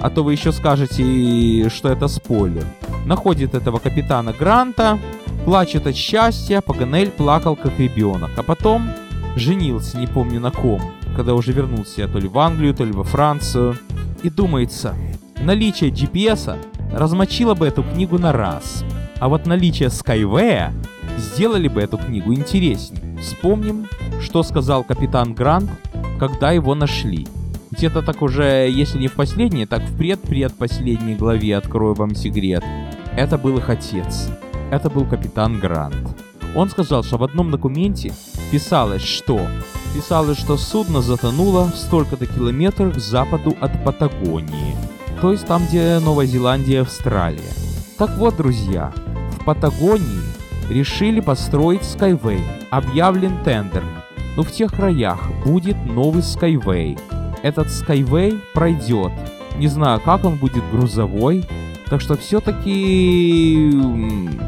а 0.00 0.10
то 0.10 0.22
вы 0.22 0.32
еще 0.32 0.52
скажете, 0.52 1.68
что 1.68 1.88
это 1.88 2.08
спойлер. 2.08 2.64
Находит 3.06 3.54
этого 3.54 3.78
капитана 3.78 4.32
Гранта, 4.32 4.98
плачет 5.44 5.86
от 5.86 5.96
счастья, 5.96 6.60
Паганель 6.60 7.10
плакал 7.10 7.56
как 7.56 7.78
ребенок, 7.78 8.30
а 8.36 8.42
потом 8.42 8.90
женился, 9.36 9.98
не 9.98 10.06
помню 10.06 10.40
на 10.40 10.50
ком, 10.50 10.80
когда 11.16 11.34
уже 11.34 11.52
вернулся 11.52 12.08
то 12.08 12.18
ли 12.18 12.28
в 12.28 12.38
Англию, 12.38 12.74
то 12.74 12.84
ли 12.84 12.92
во 12.92 13.04
Францию. 13.04 13.76
И 14.22 14.30
думается, 14.30 14.94
наличие 15.40 15.90
GPS 15.90 16.56
размочило 16.92 17.54
бы 17.54 17.66
эту 17.66 17.82
книгу 17.82 18.18
на 18.18 18.32
раз. 18.32 18.84
А 19.20 19.28
вот 19.28 19.46
наличие 19.46 19.88
Skyway 19.88 20.72
сделали 21.16 21.68
бы 21.68 21.80
эту 21.80 21.98
книгу 21.98 22.32
интереснее. 22.32 23.18
Вспомним, 23.20 23.86
что 24.20 24.42
сказал 24.42 24.84
капитан 24.84 25.34
Грант, 25.34 25.70
когда 26.18 26.52
его 26.52 26.74
нашли. 26.74 27.26
Где-то 27.70 28.02
так 28.02 28.22
уже, 28.22 28.68
если 28.70 28.98
не 28.98 29.08
в 29.08 29.14
последней, 29.14 29.66
так 29.66 29.82
в 29.82 29.96
пред-предпоследней 29.96 31.14
главе 31.14 31.56
открою 31.56 31.94
вам 31.94 32.14
секрет. 32.14 32.64
Это 33.16 33.38
был 33.38 33.58
их 33.58 33.68
отец. 33.68 34.28
Это 34.70 34.90
был 34.90 35.04
капитан 35.04 35.58
Грант. 35.58 36.16
Он 36.54 36.70
сказал, 36.70 37.02
что 37.02 37.18
в 37.18 37.24
одном 37.24 37.50
документе 37.50 38.12
писалось, 38.50 39.02
что 39.02 39.40
писалось, 39.94 40.38
что 40.38 40.56
судно 40.56 41.02
затонуло 41.02 41.70
столько-то 41.74 42.26
километрах 42.26 42.94
к 42.94 42.98
западу 42.98 43.56
от 43.60 43.84
Патагонии 43.84 44.87
то 45.20 45.32
есть 45.32 45.46
там, 45.46 45.66
где 45.66 45.98
Новая 45.98 46.26
Зеландия 46.26 46.76
и 46.76 46.82
Австралия. 46.82 47.40
Так 47.98 48.16
вот, 48.16 48.36
друзья, 48.36 48.92
в 49.32 49.44
Патагонии 49.44 50.22
решили 50.70 51.20
построить 51.20 51.82
Skyway. 51.82 52.40
Объявлен 52.70 53.42
тендер. 53.42 53.82
Но 54.36 54.44
в 54.44 54.52
тех 54.52 54.72
краях 54.72 55.18
будет 55.44 55.76
новый 55.86 56.22
Skyway. 56.22 56.98
Этот 57.42 57.68
Skyway 57.68 58.40
пройдет. 58.54 59.12
Не 59.56 59.66
знаю, 59.66 60.00
как 60.00 60.24
он 60.24 60.36
будет 60.36 60.62
грузовой. 60.70 61.44
Так 61.90 62.00
что 62.00 62.16
все-таки 62.16 63.72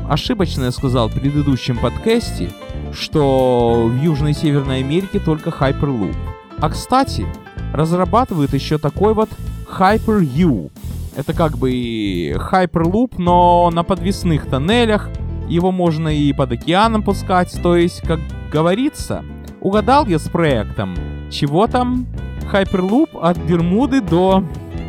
ошибочно 0.08 0.64
я 0.64 0.70
сказал 0.70 1.08
в 1.08 1.14
предыдущем 1.14 1.78
подкасте, 1.78 2.52
что 2.92 3.86
в 3.90 4.00
Южной 4.00 4.32
и 4.32 4.34
Северной 4.34 4.80
Америке 4.80 5.18
только 5.18 5.50
Hyperloop. 5.50 6.14
А 6.60 6.68
кстати, 6.68 7.26
разрабатывают 7.72 8.52
еще 8.52 8.76
такой 8.78 9.14
вот 9.14 9.30
Hyper-U. 9.78 10.70
Это 11.16 11.32
как 11.32 11.58
бы 11.58 11.70
Hyperloop, 11.70 13.14
но 13.18 13.70
на 13.72 13.82
подвесных 13.82 14.46
тоннелях. 14.46 15.08
Его 15.48 15.72
можно 15.72 16.08
и 16.08 16.32
под 16.32 16.52
океаном 16.52 17.02
пускать. 17.02 17.58
То 17.62 17.76
есть, 17.76 18.02
как 18.02 18.20
говорится, 18.52 19.24
угадал 19.60 20.06
я 20.06 20.18
с 20.18 20.28
проектом. 20.28 20.96
Чего 21.30 21.66
там? 21.66 22.06
Hyperloop 22.52 23.18
от 23.20 23.38
Бермуды 23.38 24.00
до 24.00 24.44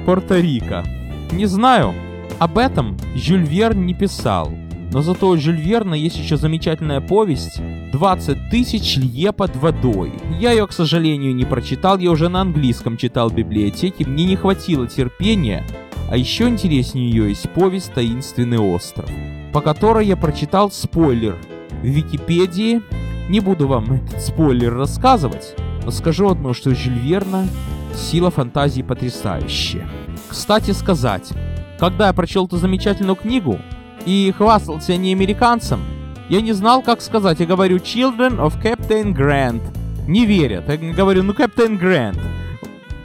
Порто-Рико. 0.05 0.83
Не 1.31 1.45
знаю. 1.45 1.93
Об 2.39 2.57
этом 2.57 2.97
Жюль 3.15 3.43
Верн 3.43 3.85
не 3.85 3.93
писал. 3.93 4.51
Но 4.91 5.01
зато 5.01 5.29
у 5.29 5.37
Жюль 5.37 5.59
Верна 5.59 5.95
есть 5.95 6.17
еще 6.17 6.35
замечательная 6.35 6.99
повесть 6.99 7.59
«20 7.93 8.49
тысяч 8.49 8.97
лье 8.97 9.31
под 9.31 9.55
водой». 9.55 10.11
Я 10.39 10.51
ее, 10.51 10.67
к 10.67 10.73
сожалению, 10.73 11.33
не 11.33 11.45
прочитал, 11.45 11.97
я 11.97 12.11
уже 12.11 12.27
на 12.27 12.41
английском 12.41 12.97
читал 12.97 13.29
в 13.29 13.35
библиотеке, 13.35 14.05
мне 14.05 14.25
не 14.25 14.35
хватило 14.35 14.87
терпения, 14.87 15.65
а 16.09 16.17
еще 16.17 16.49
интереснее 16.49 17.09
ее 17.09 17.29
есть 17.29 17.49
повесть 17.51 17.93
«Таинственный 17.93 18.57
остров», 18.57 19.09
по 19.53 19.61
которой 19.61 20.05
я 20.05 20.17
прочитал 20.17 20.69
спойлер 20.69 21.37
в 21.81 21.85
Википедии. 21.85 22.81
Не 23.29 23.39
буду 23.39 23.67
вам 23.67 23.93
этот 23.93 24.21
спойлер 24.21 24.73
рассказывать, 24.73 25.55
но 25.85 25.91
скажу 25.91 26.29
одно, 26.29 26.53
что 26.53 26.75
Жюль 26.75 26.99
Верна 26.99 27.45
сила 27.95 28.29
фантазии 28.29 28.81
потрясающая. 28.81 29.87
Кстати 30.27 30.71
сказать, 30.71 31.29
когда 31.79 32.07
я 32.07 32.13
прочел 32.13 32.45
эту 32.45 32.57
замечательную 32.57 33.15
книгу, 33.15 33.57
и 34.05 34.33
хвастался 34.35 34.97
не 34.97 35.11
американцам. 35.13 35.81
Я 36.29 36.41
не 36.41 36.53
знал, 36.53 36.81
как 36.81 37.01
сказать. 37.01 37.39
Я 37.39 37.45
говорю 37.45 37.77
Children 37.77 38.37
of 38.37 38.61
Captain 38.61 39.13
Grant. 39.13 39.61
Не 40.07 40.25
верят. 40.25 40.69
Я 40.69 40.93
говорю, 40.93 41.23
ну 41.23 41.33
Captain 41.33 41.79
Grant. 41.79 42.19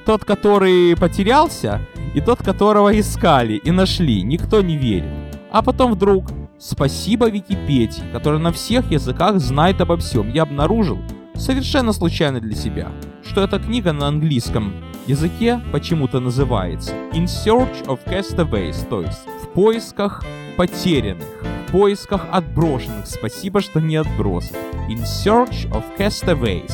Тот, 0.04 0.24
который 0.24 0.96
потерялся, 0.96 1.80
и 2.14 2.20
тот, 2.20 2.42
которого 2.42 2.98
искали 2.98 3.54
и 3.54 3.70
нашли. 3.70 4.22
Никто 4.22 4.62
не 4.62 4.76
верит. 4.76 5.10
А 5.50 5.62
потом 5.62 5.92
вдруг, 5.92 6.30
спасибо 6.58 7.28
Википедии, 7.28 8.02
которая 8.12 8.40
на 8.40 8.52
всех 8.52 8.90
языках 8.90 9.38
знает 9.38 9.80
обо 9.80 9.96
всем, 9.96 10.30
я 10.30 10.42
обнаружил, 10.42 10.98
совершенно 11.34 11.92
случайно 11.92 12.40
для 12.40 12.54
себя, 12.54 12.90
что 13.24 13.42
эта 13.42 13.58
книга 13.58 13.92
на 13.92 14.08
английском 14.08 14.72
языке 15.06 15.60
почему-то 15.72 16.20
называется 16.20 16.92
In 17.12 17.24
Search 17.24 17.86
of 17.86 18.00
Castaways, 18.06 18.88
то 18.88 19.02
есть 19.02 19.26
в 19.42 19.48
поисках 19.48 20.24
потерянных, 20.56 21.26
в 21.68 21.72
поисках 21.72 22.26
отброшенных. 22.30 23.06
Спасибо, 23.06 23.60
что 23.60 23.80
не 23.80 23.96
отбросов. 23.96 24.56
In 24.88 25.02
Search 25.02 25.70
of 25.70 25.84
Castaways. 25.98 26.72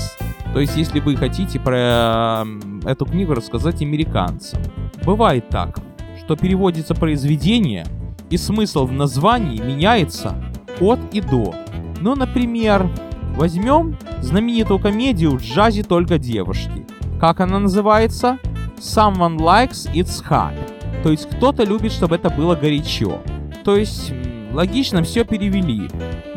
То 0.53 0.61
есть, 0.61 0.77
если 0.77 1.01
вы 1.01 1.17
хотите 1.17 1.59
про 1.59 2.45
эту 2.85 3.07
книгу 3.07 3.35
рассказать 3.35 3.83
американцам. 3.83 4.61
Бывает 5.05 5.49
так, 5.49 5.79
что 6.19 6.37
переводится 6.37 6.95
произведение, 6.95 7.87
и 8.31 8.37
смысл 8.37 8.87
в 8.87 8.93
названии 8.93 9.61
меняется 9.61 10.35
от 10.81 10.99
и 11.13 11.21
до. 11.21 11.55
Ну, 12.01 12.15
например, 12.15 12.89
возьмем 13.35 13.97
знаменитую 14.21 14.79
комедию 14.79 15.33
«В 15.33 15.43
джазе 15.43 15.83
только 15.83 16.19
девушки». 16.19 16.87
Как 17.21 17.41
она 17.41 17.59
называется? 17.59 18.39
Someone 18.79 19.39
likes 19.39 19.91
it's 19.93 20.23
hot. 20.29 20.55
То 21.03 21.11
есть 21.11 21.29
кто-то 21.29 21.65
любит, 21.65 21.93
чтобы 21.93 22.17
это 22.17 22.31
было 22.31 22.55
горячо. 22.55 23.21
То 23.65 23.77
есть 23.77 24.13
логично 24.53 25.03
все 25.03 25.25
перевели. 25.25 25.89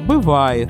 Бывает. 0.05 0.69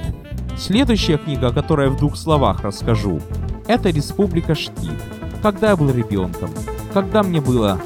Следующая 0.57 1.17
книга, 1.17 1.51
которую 1.51 1.89
я 1.89 1.93
в 1.93 1.97
двух 1.97 2.15
словах 2.15 2.62
расскажу, 2.62 3.19
это 3.67 3.89
«Республика 3.89 4.55
Штит». 4.55 5.01
Когда 5.41 5.71
я 5.71 5.75
был 5.75 5.91
ребенком, 5.91 6.50
когда 6.93 7.24
мне 7.24 7.41
было 7.41 7.79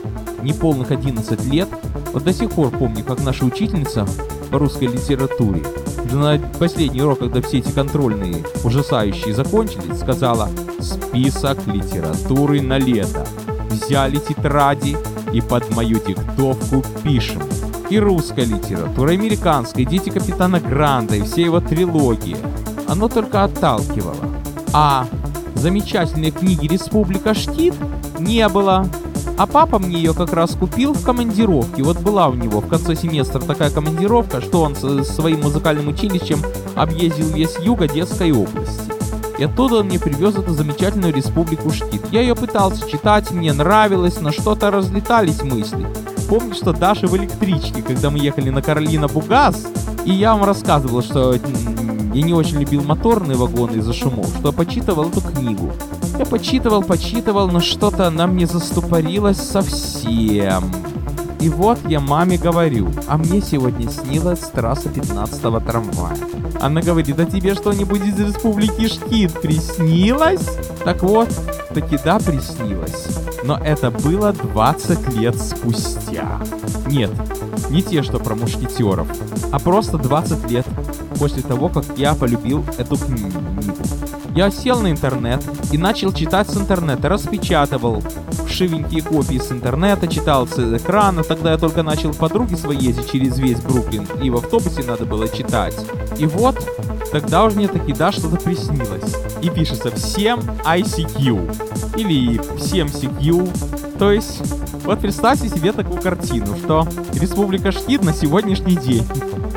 неполных 0.43 0.91
11 0.91 1.45
лет, 1.51 1.67
вот 2.13 2.23
до 2.23 2.31
сих 2.31 2.51
пор 2.51 2.69
помню, 2.69 3.03
как 3.03 3.23
наша 3.23 3.43
учительница 3.45 4.07
по 4.51 4.59
русской 4.59 4.85
литературе 4.85 5.63
на 6.11 6.39
последний 6.59 7.01
урок, 7.01 7.19
когда 7.19 7.41
все 7.41 7.59
эти 7.59 7.71
контрольные 7.71 8.43
ужасающие 8.63 9.33
закончились, 9.33 9.99
сказала 9.99 10.49
«Список 10.79 11.65
литературы 11.67 12.61
на 12.61 12.77
лето». 12.77 13.25
Взяли 13.69 14.17
тетради 14.17 14.97
и 15.33 15.41
под 15.41 15.69
мою 15.75 15.99
диктовку 15.99 16.83
пишем. 17.03 17.41
И 17.89 17.97
русская 17.99 18.45
литература, 18.45 19.11
и 19.11 19.17
американская, 19.17 19.83
и 19.83 19.85
«Дети 19.85 20.09
капитана 20.09 20.59
Гранда», 20.59 21.15
и 21.15 21.23
все 21.23 21.41
его 21.41 21.59
трилогии. 21.59 22.37
Оно 22.87 23.07
только 23.07 23.43
отталкивало. 23.43 24.15
А 24.73 25.07
замечательной 25.55 26.31
книги 26.31 26.67
«Республика 26.67 27.33
Штит» 27.33 27.73
не 28.19 28.47
было. 28.47 28.85
А 29.37 29.47
папа 29.47 29.79
мне 29.79 29.97
ее 29.97 30.13
как 30.13 30.33
раз 30.33 30.51
купил 30.51 30.93
в 30.93 31.03
командировке. 31.03 31.81
Вот 31.81 31.99
была 31.99 32.27
у 32.27 32.33
него 32.33 32.61
в 32.61 32.67
конце 32.67 32.95
семестра 32.95 33.39
такая 33.39 33.71
командировка, 33.71 34.41
что 34.41 34.61
он 34.61 34.75
со 34.75 35.03
своим 35.03 35.41
музыкальным 35.41 35.87
училищем 35.87 36.39
объездил 36.75 37.27
весь 37.29 37.57
юг 37.59 37.81
Одесской 37.81 38.31
области. 38.31 38.91
И 39.39 39.43
оттуда 39.45 39.75
он 39.75 39.85
мне 39.85 39.97
привез 39.97 40.35
эту 40.35 40.53
замечательную 40.53 41.13
республику 41.13 41.71
Штит. 41.71 42.01
Я 42.11 42.21
ее 42.21 42.35
пытался 42.35 42.87
читать, 42.89 43.31
мне 43.31 43.53
нравилось, 43.53 44.19
но 44.19 44.31
что-то 44.31 44.69
разлетались 44.69 45.41
мысли. 45.41 45.87
Помню, 46.29 46.53
что 46.53 46.73
даже 46.73 47.07
в 47.07 47.17
электричке, 47.17 47.81
когда 47.81 48.11
мы 48.11 48.19
ехали 48.19 48.51
на 48.51 48.61
Каролина 48.61 49.07
Бугас, 49.07 49.65
и 50.05 50.13
я 50.13 50.33
вам 50.33 50.43
рассказывал, 50.43 51.01
что 51.01 51.33
я 51.33 52.21
не 52.21 52.33
очень 52.33 52.59
любил 52.59 52.83
моторные 52.83 53.35
вагоны 53.35 53.77
из-за 53.77 53.93
шумов, 53.93 54.27
что 54.37 54.49
я 54.49 54.53
почитывал 54.53 55.09
эту 55.09 55.21
книгу. 55.21 55.71
Я 56.19 56.25
почитывал, 56.27 56.83
почитывал, 56.83 57.47
но 57.49 57.59
что-то 57.59 58.07
она 58.07 58.27
мне 58.27 58.45
заступорилась 58.45 59.37
совсем. 59.37 60.71
И 61.39 61.49
вот 61.49 61.79
я 61.87 61.99
маме 61.99 62.37
говорю, 62.37 62.89
а 63.07 63.17
мне 63.17 63.41
сегодня 63.41 63.89
снилась 63.89 64.39
трасса 64.39 64.89
15-го 64.89 65.59
трамвая. 65.61 66.17
Она 66.61 66.81
говорит, 66.81 67.17
а 67.19 67.25
тебе 67.25 67.55
что-нибудь 67.55 68.01
из 68.01 68.19
республики 68.19 68.87
Шкит 68.87 69.33
приснилось? 69.41 70.47
Так 70.83 71.01
вот, 71.01 71.29
таки 71.73 71.97
да, 72.03 72.19
приснилось. 72.19 73.18
Но 73.43 73.57
это 73.57 73.91
было 73.91 74.33
20 74.33 75.13
лет 75.15 75.39
спустя. 75.39 76.39
Нет, 76.87 77.11
не 77.69 77.81
те, 77.81 78.03
что 78.03 78.19
про 78.19 78.35
мушкетеров, 78.35 79.07
а 79.51 79.59
просто 79.59 79.97
20 79.97 80.49
лет 80.51 80.65
после 81.17 81.41
того, 81.41 81.69
как 81.69 81.85
я 81.97 82.15
полюбил 82.15 82.65
эту 82.77 82.97
книгу. 82.97 83.41
Я 84.35 84.51
сел 84.51 84.79
на 84.81 84.91
интернет 84.91 85.43
и 85.71 85.77
начал 85.77 86.13
читать 86.13 86.49
с 86.49 86.57
интернета, 86.57 87.09
распечатывал 87.09 88.03
вшивенькие 88.49 89.01
копии 89.01 89.37
с 89.37 89.51
интернета, 89.51 90.07
читал 90.07 90.47
с 90.47 90.57
экрана, 90.59 91.23
тогда 91.23 91.51
я 91.51 91.57
только 91.57 91.83
начал 91.83 92.13
подруги 92.13 92.55
свои 92.55 92.77
ездить 92.77 93.11
через 93.11 93.37
весь 93.37 93.61
Бруклин, 93.61 94.07
и 94.21 94.29
в 94.29 94.37
автобусе 94.37 94.83
надо 94.83 95.05
было 95.05 95.27
читать. 95.29 95.75
И 96.17 96.25
вот, 96.25 96.57
тогда 97.11 97.45
уже 97.45 97.55
мне 97.55 97.67
таки 97.67 97.93
да 97.93 98.11
что-то 98.11 98.37
приснилось. 98.37 99.15
И 99.41 99.49
пишется 99.49 99.91
всем 99.91 100.39
ICQ 100.65 101.97
или 101.97 102.41
всем 102.57 102.87
CQ, 102.87 103.97
то 103.97 104.11
есть 104.11 104.41
вот 104.83 104.99
представьте 104.99 105.49
себе 105.49 105.71
такую 105.71 106.01
картину, 106.01 106.57
что 106.57 106.87
Республика 107.13 107.71
Штит 107.71 108.03
на 108.03 108.13
сегодняшний 108.13 108.75
день. 108.75 109.05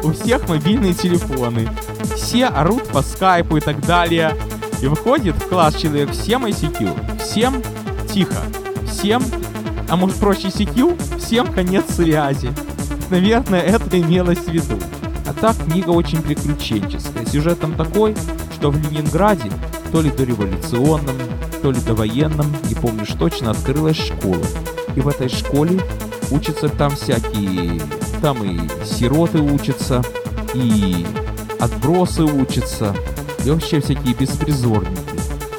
У 0.03 0.13
всех 0.13 0.49
мобильные 0.49 0.95
телефоны. 0.95 1.69
Все 2.17 2.47
орут 2.47 2.89
по 2.89 3.03
скайпу 3.03 3.57
и 3.57 3.61
так 3.61 3.81
далее. 3.87 4.37
И 4.83 4.87
выходит 4.87 5.37
в 5.37 5.49
класс 5.49 5.77
человек 5.77 6.11
всем 6.11 6.45
ICQ, 6.45 7.21
всем 7.23 7.63
тихо, 8.13 8.43
всем, 9.03 9.21
а 9.89 9.97
может 9.97 10.17
проще 10.19 10.47
CQ, 10.47 11.19
всем 11.19 11.53
конец 11.53 11.87
связи. 11.93 12.53
Наверное, 13.11 13.61
это 13.61 14.01
имелось 14.01 14.39
в 14.39 14.49
виду. 14.49 14.79
А 15.27 15.33
так 15.33 15.57
книга 15.57 15.91
очень 15.91 16.23
приключенческая. 16.23 17.27
Сюжет 17.27 17.59
там 17.59 17.75
такой, 17.75 18.15
что 18.55 18.71
в 18.71 18.77
Ленинграде, 18.77 19.51
то 19.91 20.01
ли 20.01 20.11
до 20.11 20.23
революционном, 20.23 21.17
то 21.63 21.73
ли 21.73 21.81
до 21.81 21.95
военном, 21.95 22.47
не 22.69 22.77
помнишь 22.77 23.13
точно, 23.19 23.51
открылась 23.51 23.97
школа. 23.97 24.47
И 24.95 25.01
в 25.01 25.09
этой 25.09 25.29
школе 25.29 25.81
учатся 26.31 26.69
там 26.69 26.93
всякие... 26.93 27.83
Там 28.21 28.39
и 28.45 28.61
сироты 28.85 29.41
учатся, 29.41 30.01
и 30.55 31.05
отбросы 31.59 32.23
учатся, 32.23 32.95
и 33.45 33.51
вообще 33.51 33.81
всякие 33.81 34.15
беспризорники. 34.15 35.01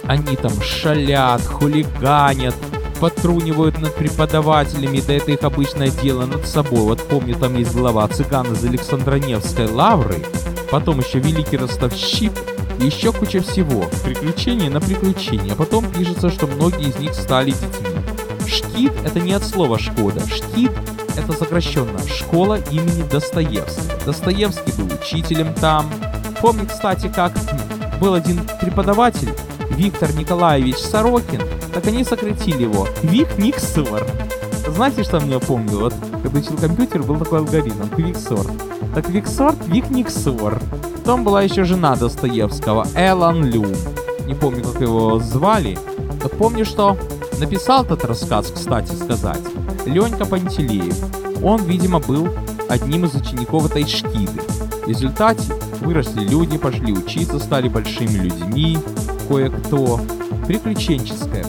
Они 0.06 0.38
там 0.38 0.54
шалят, 0.62 1.46
хулиганят, 1.46 2.56
потрунивают 3.04 3.82
над 3.82 3.94
преподавателями, 3.96 5.04
да 5.06 5.16
это 5.16 5.34
их 5.34 5.44
обычное 5.44 5.90
дело 5.90 6.26
над 6.26 6.48
собой. 6.48 6.84
Вот 6.84 7.06
помню, 7.10 7.36
там 7.36 7.58
есть 7.58 7.76
глава 7.76 8.08
цыган 8.08 8.54
из 8.54 8.64
Александроневской 8.64 9.68
лавры, 9.68 10.24
потом 10.72 11.00
еще 11.00 11.20
великий 11.20 11.58
ростовщик, 11.58 12.32
и 12.80 12.86
еще 12.86 13.12
куча 13.12 13.42
всего. 13.42 13.88
Приключения 14.06 14.70
на 14.70 14.80
приключения. 14.80 15.52
А 15.52 15.56
потом 15.58 15.86
пишется, 15.92 16.30
что 16.30 16.48
многие 16.48 16.92
из 16.92 16.96
них 16.96 17.14
стали 17.14 17.52
детьми. 17.52 18.48
Шкит— 18.48 18.94
это 19.06 19.20
не 19.20 19.34
от 19.34 19.44
слова 19.44 19.78
«шкода». 19.78 20.22
Шкит— 20.26 20.72
это 21.18 21.34
сокращенно 21.34 22.00
«школа 22.08 22.58
имени 22.72 23.04
Достоевского». 23.12 24.00
Достоевский 24.06 24.72
был 24.78 24.88
учителем 24.96 25.54
там. 25.56 25.92
Помню, 26.40 26.66
кстати, 26.68 27.12
как 27.14 27.34
был 28.00 28.14
один 28.14 28.40
преподаватель, 28.62 29.34
Виктор 29.72 30.14
Николаевич 30.14 30.78
Сорокин, 30.78 31.42
так 31.74 31.88
они 31.88 32.04
сократили 32.04 32.64
его. 32.64 32.88
Вик 33.02 33.38
Никсор. 33.38 34.06
Знаете, 34.68 35.04
что 35.04 35.20
мне 35.20 35.40
помню? 35.40 35.80
Вот, 35.80 35.94
когда 36.22 36.40
учил 36.40 36.58
компьютер, 36.58 37.04
был 37.04 37.18
такой 37.18 37.40
алгоритм, 37.40 37.90
Квиксор. 37.90 38.46
Так 38.96 39.08
Квиксор, 39.08 39.56
Вик 39.68 39.90
Никсор. 39.90 40.60
Потом 40.96 41.24
была 41.24 41.42
еще 41.42 41.64
жена 41.64 41.96
Достоевского, 41.96 42.88
Элан 42.96 43.44
Люм. 43.44 43.68
Не 44.26 44.36
помню, 44.36 44.64
как 44.64 44.82
его 44.82 45.20
звали. 45.20 45.78
Вот 46.22 46.32
помню, 46.38 46.66
что 46.66 46.98
написал 47.40 47.84
этот 47.84 48.06
рассказ, 48.06 48.52
кстати 48.56 48.94
сказать, 48.96 49.42
Ленька 49.86 50.26
Пантелеев. 50.26 50.96
Он, 51.44 51.62
видимо, 51.64 52.00
был 52.00 52.30
одним 52.70 53.06
из 53.06 53.16
учеников 53.16 53.70
этой 53.70 53.86
шкиды. 53.86 54.42
В 54.86 54.88
результате 54.88 55.54
выросли 55.82 56.24
люди, 56.24 56.58
пошли 56.58 56.94
учиться, 56.94 57.38
стали 57.40 57.68
большими 57.68 58.18
людьми, 58.18 58.78
кое-кто. 59.28 60.00
Приключенческая. 60.48 61.46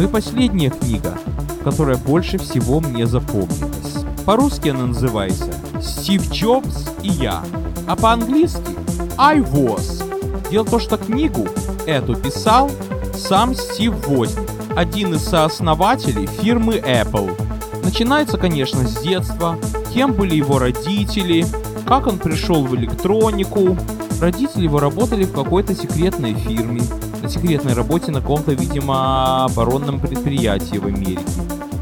Ну 0.00 0.06
и 0.06 0.08
последняя 0.08 0.70
книга, 0.70 1.18
которая 1.62 1.98
больше 1.98 2.38
всего 2.38 2.80
мне 2.80 3.06
запомнилась. 3.06 4.06
По-русски 4.24 4.70
она 4.70 4.86
называется 4.86 5.52
«Стив 5.82 6.26
Джобс 6.32 6.86
и 7.02 7.08
я», 7.08 7.42
а 7.86 7.96
по-английски 7.96 8.78
«I 9.18 9.40
was». 9.40 10.02
Дело 10.50 10.64
в 10.64 10.70
том, 10.70 10.80
что 10.80 10.96
книгу 10.96 11.46
эту 11.86 12.14
писал 12.14 12.70
сам 13.14 13.54
Стив 13.54 13.92
Возник, 14.08 14.48
один 14.74 15.12
из 15.16 15.22
сооснователей 15.22 16.26
фирмы 16.26 16.76
Apple. 16.76 17.38
Начинается, 17.84 18.38
конечно, 18.38 18.88
с 18.88 19.02
детства, 19.02 19.58
кем 19.92 20.14
были 20.14 20.34
его 20.34 20.58
родители, 20.58 21.44
как 21.86 22.06
он 22.06 22.18
пришел 22.18 22.64
в 22.64 22.74
электронику. 22.74 23.76
Родители 24.18 24.64
его 24.64 24.80
работали 24.80 25.24
в 25.24 25.32
какой-то 25.32 25.74
секретной 25.74 26.32
фирме, 26.32 26.80
на 27.22 27.28
секретной 27.28 27.74
работе 27.74 28.10
на 28.10 28.20
каком-то, 28.20 28.52
видимо, 28.52 29.44
оборонном 29.44 30.00
предприятии 30.00 30.78
в 30.78 30.86
Америке. 30.86 31.22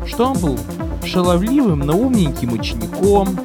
Что 0.07 0.27
он 0.31 0.39
был 0.39 0.59
шаловливым, 1.05 1.81
наумненьким 1.81 2.53
учеником, 2.53 3.39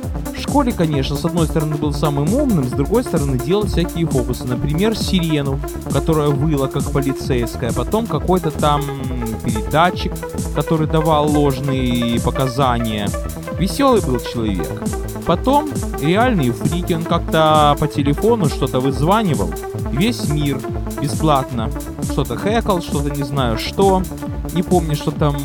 школе, 0.53 0.71
конечно, 0.71 1.15
с 1.15 1.25
одной 1.25 1.47
стороны 1.47 1.77
был 1.77 1.93
самым 1.93 2.31
умным, 2.31 2.65
с 2.65 2.71
другой 2.71 3.03
стороны 3.03 3.39
делал 3.39 3.65
всякие 3.65 4.05
фокусы. 4.05 4.43
Например, 4.43 4.95
сирену, 4.95 5.59
которая 5.91 6.27
выла 6.27 6.67
как 6.67 6.91
полицейская, 6.91 7.71
потом 7.71 8.05
какой-то 8.05 8.51
там 8.51 8.83
передатчик, 9.43 10.13
который 10.53 10.85
давал 10.85 11.27
ложные 11.27 12.21
показания. 12.21 13.09
Веселый 13.57 14.01
был 14.01 14.19
человек. 14.19 14.83
Потом 15.25 15.71
реальные 15.99 16.51
фрики, 16.51 16.93
он 16.93 17.03
как-то 17.03 17.75
по 17.79 17.87
телефону 17.87 18.47
что-то 18.47 18.79
вызванивал. 18.79 19.51
Весь 19.91 20.29
мир 20.29 20.59
бесплатно. 21.03 21.69
Что-то 22.03 22.37
хэкал, 22.37 22.81
что-то 22.81 23.09
не 23.09 23.23
знаю 23.23 23.57
что. 23.57 24.01
Не 24.53 24.63
помню, 24.63 24.95
что 24.95 25.11
там 25.11 25.35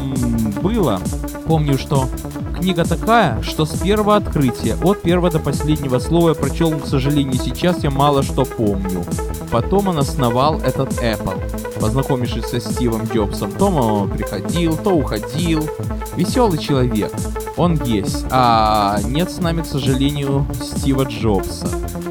было. 0.63 1.01
Помню, 1.47 1.79
что 1.79 2.09
книга 2.57 2.85
такая, 2.85 3.43
что 3.43 3.65
с 3.65 3.71
первого 3.79 4.17
открытия, 4.17 4.77
от 4.83 5.03
первого 5.03 5.31
до 5.31 5.39
последнего 5.39 5.99
слова 5.99 6.31
я 6.31 6.35
прочел, 6.35 6.79
к 6.79 6.87
сожалению, 6.87 7.35
сейчас 7.35 7.83
я 7.83 7.91
мало 7.91 8.23
что 8.23 8.45
помню. 8.45 9.05
Потом 9.51 9.89
он 9.89 9.99
основал 9.99 10.61
этот 10.61 10.93
Apple. 11.03 11.41
Познакомившись 11.81 12.47
со 12.47 12.61
Стивом 12.61 13.05
Джобсом, 13.05 13.51
то 13.53 13.67
он 13.67 14.11
приходил, 14.11 14.77
то 14.77 14.91
уходил. 14.91 15.69
Веселый 16.17 16.59
человек. 16.59 17.13
Он 17.57 17.83
есть. 17.85 18.27
А 18.31 18.99
нет 19.05 19.31
с 19.31 19.39
нами, 19.39 19.63
к 19.63 19.67
сожалению, 19.67 20.47
Стива 20.63 21.05
Джобса. 21.05 21.69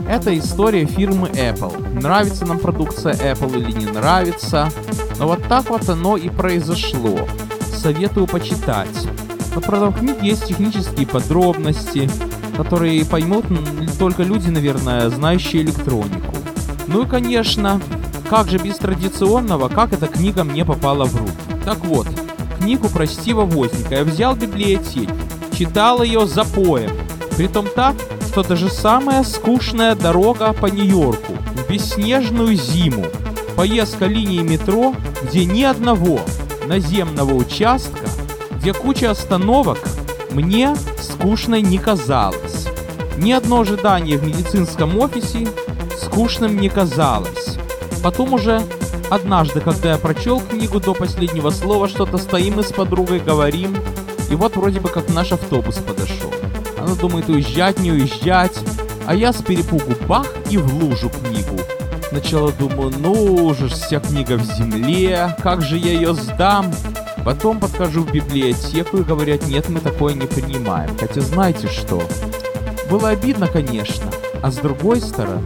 Это 0.10 0.38
история 0.38 0.86
фирмы 0.86 1.30
Apple. 1.30 2.00
Нравится 2.02 2.46
нам 2.46 2.60
продукция 2.60 3.14
Apple 3.14 3.60
или 3.60 3.72
не 3.72 3.86
нравится. 3.86 4.70
Но 5.20 5.28
вот 5.28 5.44
так 5.48 5.70
вот 5.70 5.88
оно 5.90 6.18
и 6.18 6.30
произошло. 6.30 7.28
Советую 7.74 8.28
почитать. 8.28 9.08
Но 9.56 9.62
правда 9.62 9.88
в 9.88 10.00
книге 10.00 10.20
есть 10.22 10.46
технические 10.46 11.08
подробности, 11.08 12.10
которые 12.56 13.06
поймут 13.06 13.46
только 13.98 14.24
люди, 14.24 14.50
наверное, 14.50 15.10
знающие 15.10 15.62
электронику. 15.64 16.36
Ну 16.88 17.04
и, 17.04 17.08
конечно, 17.08 17.82
как 18.30 18.50
же 18.50 18.58
без 18.58 18.78
традиционного, 18.78 19.70
как 19.70 19.94
эта 19.94 20.08
книга 20.08 20.44
мне 20.44 20.66
попала 20.66 21.06
в 21.06 21.16
руки. 21.16 21.32
Так 21.66 21.80
вот, 21.86 22.08
книгу 22.60 22.90
про 22.90 23.08
Стива 23.08 23.46
Возника 23.46 23.96
я 23.96 24.04
взял 24.04 24.36
в 24.36 24.40
библиотеке, 24.40 25.10
читал 25.58 26.04
ее 26.04 26.26
за 26.28 26.44
поем. 26.44 26.92
Притом 27.36 27.68
так, 27.76 27.96
что 28.38 28.50
даже 28.50 28.70
самая 28.70 29.24
скучная 29.24 29.96
дорога 29.96 30.54
по 30.54 30.68
Нью-Йорку 30.68 31.34
в 31.56 31.68
бесснежную 31.72 32.54
зиму, 32.54 33.08
поездка 33.56 34.06
линии 34.06 34.44
метро, 34.44 34.94
где 35.24 35.44
ни 35.46 35.64
одного 35.64 36.20
наземного 36.68 37.34
участка 37.34 38.06
где 38.60 38.74
куча 38.74 39.10
остановок, 39.10 39.80
мне 40.30 40.76
скучной 41.02 41.64
не 41.64 41.80
казалось. 41.80 42.68
Ни 43.18 43.32
одно 43.32 43.62
ожидание 43.62 44.20
в 44.20 44.24
медицинском 44.24 45.00
офисе 45.00 45.48
скучным 46.00 46.60
не 46.60 46.70
казалось. 46.70 47.58
Потом 48.04 48.34
уже 48.34 48.62
однажды, 49.10 49.62
когда 49.62 49.94
я 49.94 49.98
прочел 49.98 50.42
книгу 50.42 50.80
до 50.80 50.94
последнего 50.94 51.50
слова, 51.50 51.88
что-то 51.88 52.20
стоим 52.20 52.58
мы 52.58 52.64
с 52.64 52.72
подругой, 52.72 53.20
говорим, 53.20 53.76
и 54.30 54.36
вот 54.36 54.56
вроде 54.58 54.80
бы 54.80 54.90
как 54.90 55.10
наш 55.10 55.32
автобус 55.32 55.78
подошел. 55.78 56.27
Она 56.88 56.96
думает 56.96 57.28
уезжать, 57.28 57.80
не 57.82 57.92
уезжать, 57.92 58.58
а 59.06 59.14
я 59.14 59.34
с 59.34 59.42
перепугу 59.42 59.92
бах 60.08 60.26
и 60.50 60.58
в 60.58 60.74
лужу 60.82 61.10
книгу. 61.10 61.60
Сначала 62.08 62.54
думаю, 62.54 62.94
ну 62.98 63.54
же 63.54 63.68
вся 63.68 64.00
книга 64.00 64.38
в 64.38 64.44
земле, 64.44 65.36
как 65.44 65.62
же 65.62 65.78
я 65.78 65.92
ее 65.92 66.14
сдам? 66.14 66.72
Потом 67.26 67.60
подхожу 67.60 68.04
в 68.04 68.12
библиотеку 68.14 69.00
и 69.00 69.04
говорят, 69.04 69.46
нет, 69.48 69.68
мы 69.68 69.82
такое 69.82 70.14
не 70.14 70.28
принимаем. 70.28 70.90
Хотя 70.98 71.20
знаете 71.20 71.68
что? 71.68 72.02
Было 72.90 73.10
обидно, 73.10 73.48
конечно. 73.48 74.06
А 74.42 74.50
с 74.50 74.56
другой 74.56 75.02
стороны, 75.02 75.42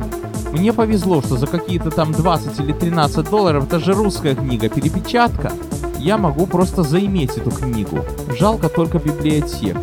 мне 0.52 0.74
повезло, 0.74 1.24
что 1.24 1.38
за 1.38 1.48
какие-то 1.48 1.90
там 1.90 2.12
20 2.12 2.60
или 2.60 2.72
13 2.72 3.28
долларов, 3.28 3.64
это 3.64 3.80
же 3.80 3.94
русская 3.94 4.36
книга, 4.36 4.70
перепечатка, 4.70 5.52
я 5.98 6.20
могу 6.20 6.46
просто 6.46 6.84
заиметь 6.84 7.36
эту 7.36 7.50
книгу. 7.50 8.06
Жалко 8.38 8.70
только 8.70 9.00
библиотеку. 9.00 9.82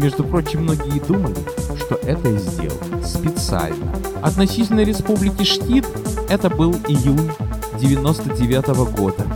Между 0.00 0.24
прочим, 0.24 0.62
многие 0.62 0.98
думали, 0.98 1.36
что 1.76 1.96
это 1.96 2.34
сделал 2.38 2.78
специально. 3.04 3.92
Относительно 4.22 4.80
республики 4.80 5.44
Штит 5.44 5.86
это 6.30 6.48
был 6.48 6.72
июнь 6.88 7.30
99 7.78 8.68
-го 8.68 8.96
года. 8.96 9.26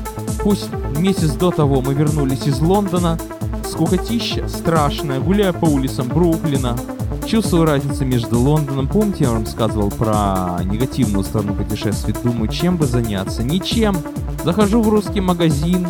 Пусть 0.43 0.71
месяц 0.97 1.33
до 1.33 1.51
того 1.51 1.83
мы 1.83 1.93
вернулись 1.93 2.47
из 2.47 2.61
Лондона, 2.61 3.19
скукотища 3.63 4.49
страшная, 4.49 5.21
гуляя 5.21 5.53
по 5.53 5.67
улицам 5.67 6.09
Бруклина, 6.09 6.79
чувствую 7.27 7.67
разницу 7.67 8.07
между 8.07 8.39
Лондоном. 8.39 8.89
Помните, 8.89 9.25
я 9.25 9.31
вам 9.33 9.45
рассказывал 9.45 9.91
про 9.91 10.61
негативную 10.65 11.25
сторону 11.25 11.55
путешествий? 11.55 12.15
Думаю, 12.25 12.49
чем 12.49 12.79
бы 12.79 12.87
заняться? 12.87 13.43
Ничем. 13.43 13.97
Захожу 14.45 14.81
в 14.81 14.89
русский 14.89 15.21
магазин, 15.21 15.87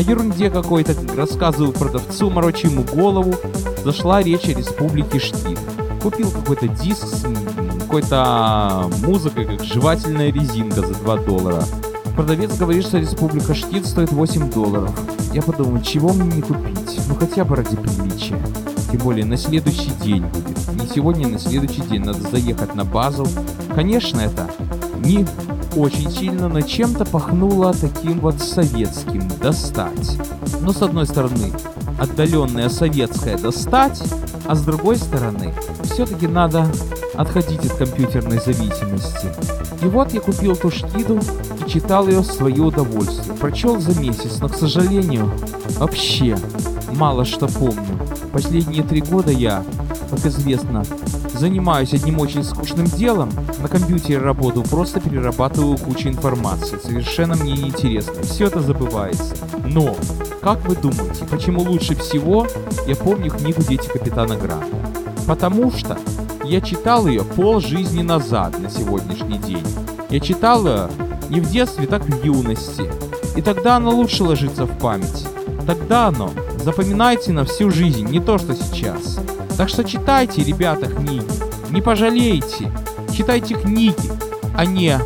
о 0.00 0.02
ерунде 0.02 0.48
какой-то 0.48 0.94
рассказываю 1.14 1.72
продавцу, 1.72 2.30
морочу 2.30 2.68
ему 2.68 2.84
голову. 2.84 3.34
Зашла 3.84 4.22
речь 4.22 4.48
о 4.48 4.54
республике 4.54 5.18
Штиль. 5.18 5.58
Купил 6.02 6.30
какой-то 6.30 6.68
диск 6.68 7.04
с 7.04 7.26
какой-то 7.80 8.90
музыкой, 9.04 9.44
как 9.44 9.62
жевательная 9.62 10.32
резинка 10.32 10.80
за 10.80 10.94
2 10.94 11.16
доллара. 11.18 11.62
Продавец 12.16 12.56
говорит, 12.56 12.86
что 12.86 12.98
Республика 12.98 13.54
Штит 13.54 13.84
стоит 13.84 14.10
8 14.10 14.50
долларов. 14.50 14.90
Я 15.34 15.42
подумал, 15.42 15.82
чего 15.82 16.14
мне 16.14 16.36
не 16.36 16.42
купить? 16.42 16.98
Ну 17.06 17.14
хотя 17.14 17.44
бы 17.44 17.56
ради 17.56 17.76
приличия. 17.76 18.40
Тем 18.90 19.00
более 19.00 19.26
на 19.26 19.36
следующий 19.36 19.92
день 20.02 20.24
будет. 20.24 20.80
Не 20.80 20.88
сегодня, 20.88 21.28
на 21.28 21.38
следующий 21.38 21.82
день 21.82 22.04
надо 22.04 22.22
заехать 22.22 22.74
на 22.74 22.86
базу. 22.86 23.26
Конечно, 23.74 24.20
это 24.20 24.48
не 25.04 25.26
очень 25.76 26.10
сильно, 26.10 26.48
но 26.48 26.60
чем-то 26.60 27.04
пахнуло 27.04 27.72
таким 27.72 28.20
вот 28.20 28.40
советским 28.40 29.26
достать. 29.40 30.18
Но 30.60 30.72
с 30.72 30.82
одной 30.82 31.06
стороны, 31.06 31.52
отдаленное 31.98 32.68
советское 32.68 33.36
достать, 33.36 34.02
а 34.46 34.54
с 34.54 34.62
другой 34.62 34.96
стороны, 34.96 35.52
все-таки 35.84 36.26
надо 36.26 36.66
отходить 37.14 37.64
от 37.64 37.74
компьютерной 37.74 38.40
зависимости. 38.40 39.28
И 39.82 39.86
вот 39.86 40.12
я 40.12 40.20
купил 40.20 40.56
ту 40.56 40.70
штиду 40.70 41.20
и 41.64 41.70
читал 41.70 42.06
ее 42.08 42.20
в 42.20 42.26
свое 42.26 42.62
удовольствие. 42.62 43.36
Прочел 43.36 43.80
за 43.80 43.98
месяц, 43.98 44.38
но, 44.40 44.48
к 44.48 44.56
сожалению, 44.56 45.30
вообще 45.78 46.36
мало 46.92 47.24
что 47.24 47.46
помню. 47.46 47.98
Последние 48.32 48.82
три 48.82 49.00
года 49.00 49.30
я, 49.30 49.64
как 50.10 50.24
известно, 50.26 50.84
занимаюсь 51.40 51.94
одним 51.94 52.20
очень 52.20 52.44
скучным 52.44 52.84
делом. 52.84 53.30
На 53.60 53.68
компьютере 53.68 54.18
работаю, 54.18 54.64
просто 54.64 55.00
перерабатываю 55.00 55.78
кучу 55.78 56.08
информации. 56.08 56.78
Совершенно 56.78 57.34
мне 57.34 57.54
неинтересно. 57.54 58.22
Все 58.22 58.46
это 58.46 58.60
забывается. 58.60 59.34
Но, 59.64 59.96
как 60.42 60.60
вы 60.68 60.76
думаете, 60.76 61.24
почему 61.24 61.62
лучше 61.62 61.96
всего 61.96 62.46
я 62.86 62.94
помню 62.94 63.30
книгу 63.30 63.62
«Дети 63.62 63.88
капитана 63.88 64.36
Гранта»? 64.36 64.76
Потому 65.26 65.72
что 65.72 65.98
я 66.44 66.60
читал 66.60 67.06
ее 67.06 67.24
пол 67.24 67.60
жизни 67.60 68.02
назад 68.02 68.58
на 68.60 68.68
сегодняшний 68.68 69.38
день. 69.38 69.66
Я 70.10 70.20
читал 70.20 70.66
ее 70.66 70.88
не 71.30 71.40
в 71.40 71.50
детстве, 71.50 71.86
так 71.86 72.02
в 72.02 72.24
юности. 72.24 72.84
И 73.34 73.40
тогда 73.40 73.76
оно 73.76 73.90
лучше 73.90 74.24
ложится 74.24 74.66
в 74.66 74.78
память. 74.78 75.26
Тогда 75.66 76.08
оно 76.08 76.30
запоминайте 76.62 77.32
на 77.32 77.46
всю 77.46 77.70
жизнь, 77.70 78.06
не 78.06 78.20
то 78.20 78.36
что 78.36 78.54
сейчас. 78.54 79.09
Так 79.60 79.68
что 79.68 79.84
читайте, 79.84 80.42
ребята, 80.42 80.86
книги. 80.86 81.22
Не 81.70 81.82
пожалеете. 81.82 82.72
Читайте 83.14 83.54
книги, 83.56 84.10
а 84.56 84.64
не 84.64 84.98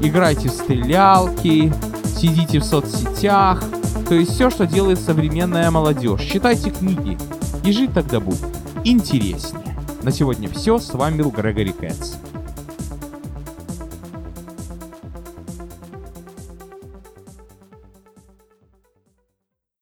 играйте 0.00 0.48
в 0.48 0.52
стрелялки, 0.52 1.70
сидите 2.16 2.60
в 2.60 2.64
соцсетях. 2.64 3.62
То 4.08 4.14
есть 4.14 4.32
все, 4.32 4.48
что 4.48 4.66
делает 4.66 4.98
современная 4.98 5.70
молодежь. 5.70 6.22
Читайте 6.22 6.70
книги. 6.70 7.18
И 7.64 7.70
жить 7.70 7.92
тогда 7.92 8.18
будет 8.18 8.40
интереснее. 8.82 9.76
На 10.02 10.10
сегодня 10.10 10.48
все. 10.48 10.78
С 10.78 10.94
вами 10.94 11.20
был 11.20 11.30
Грегори 11.30 11.72
Кэтс. 11.72 12.14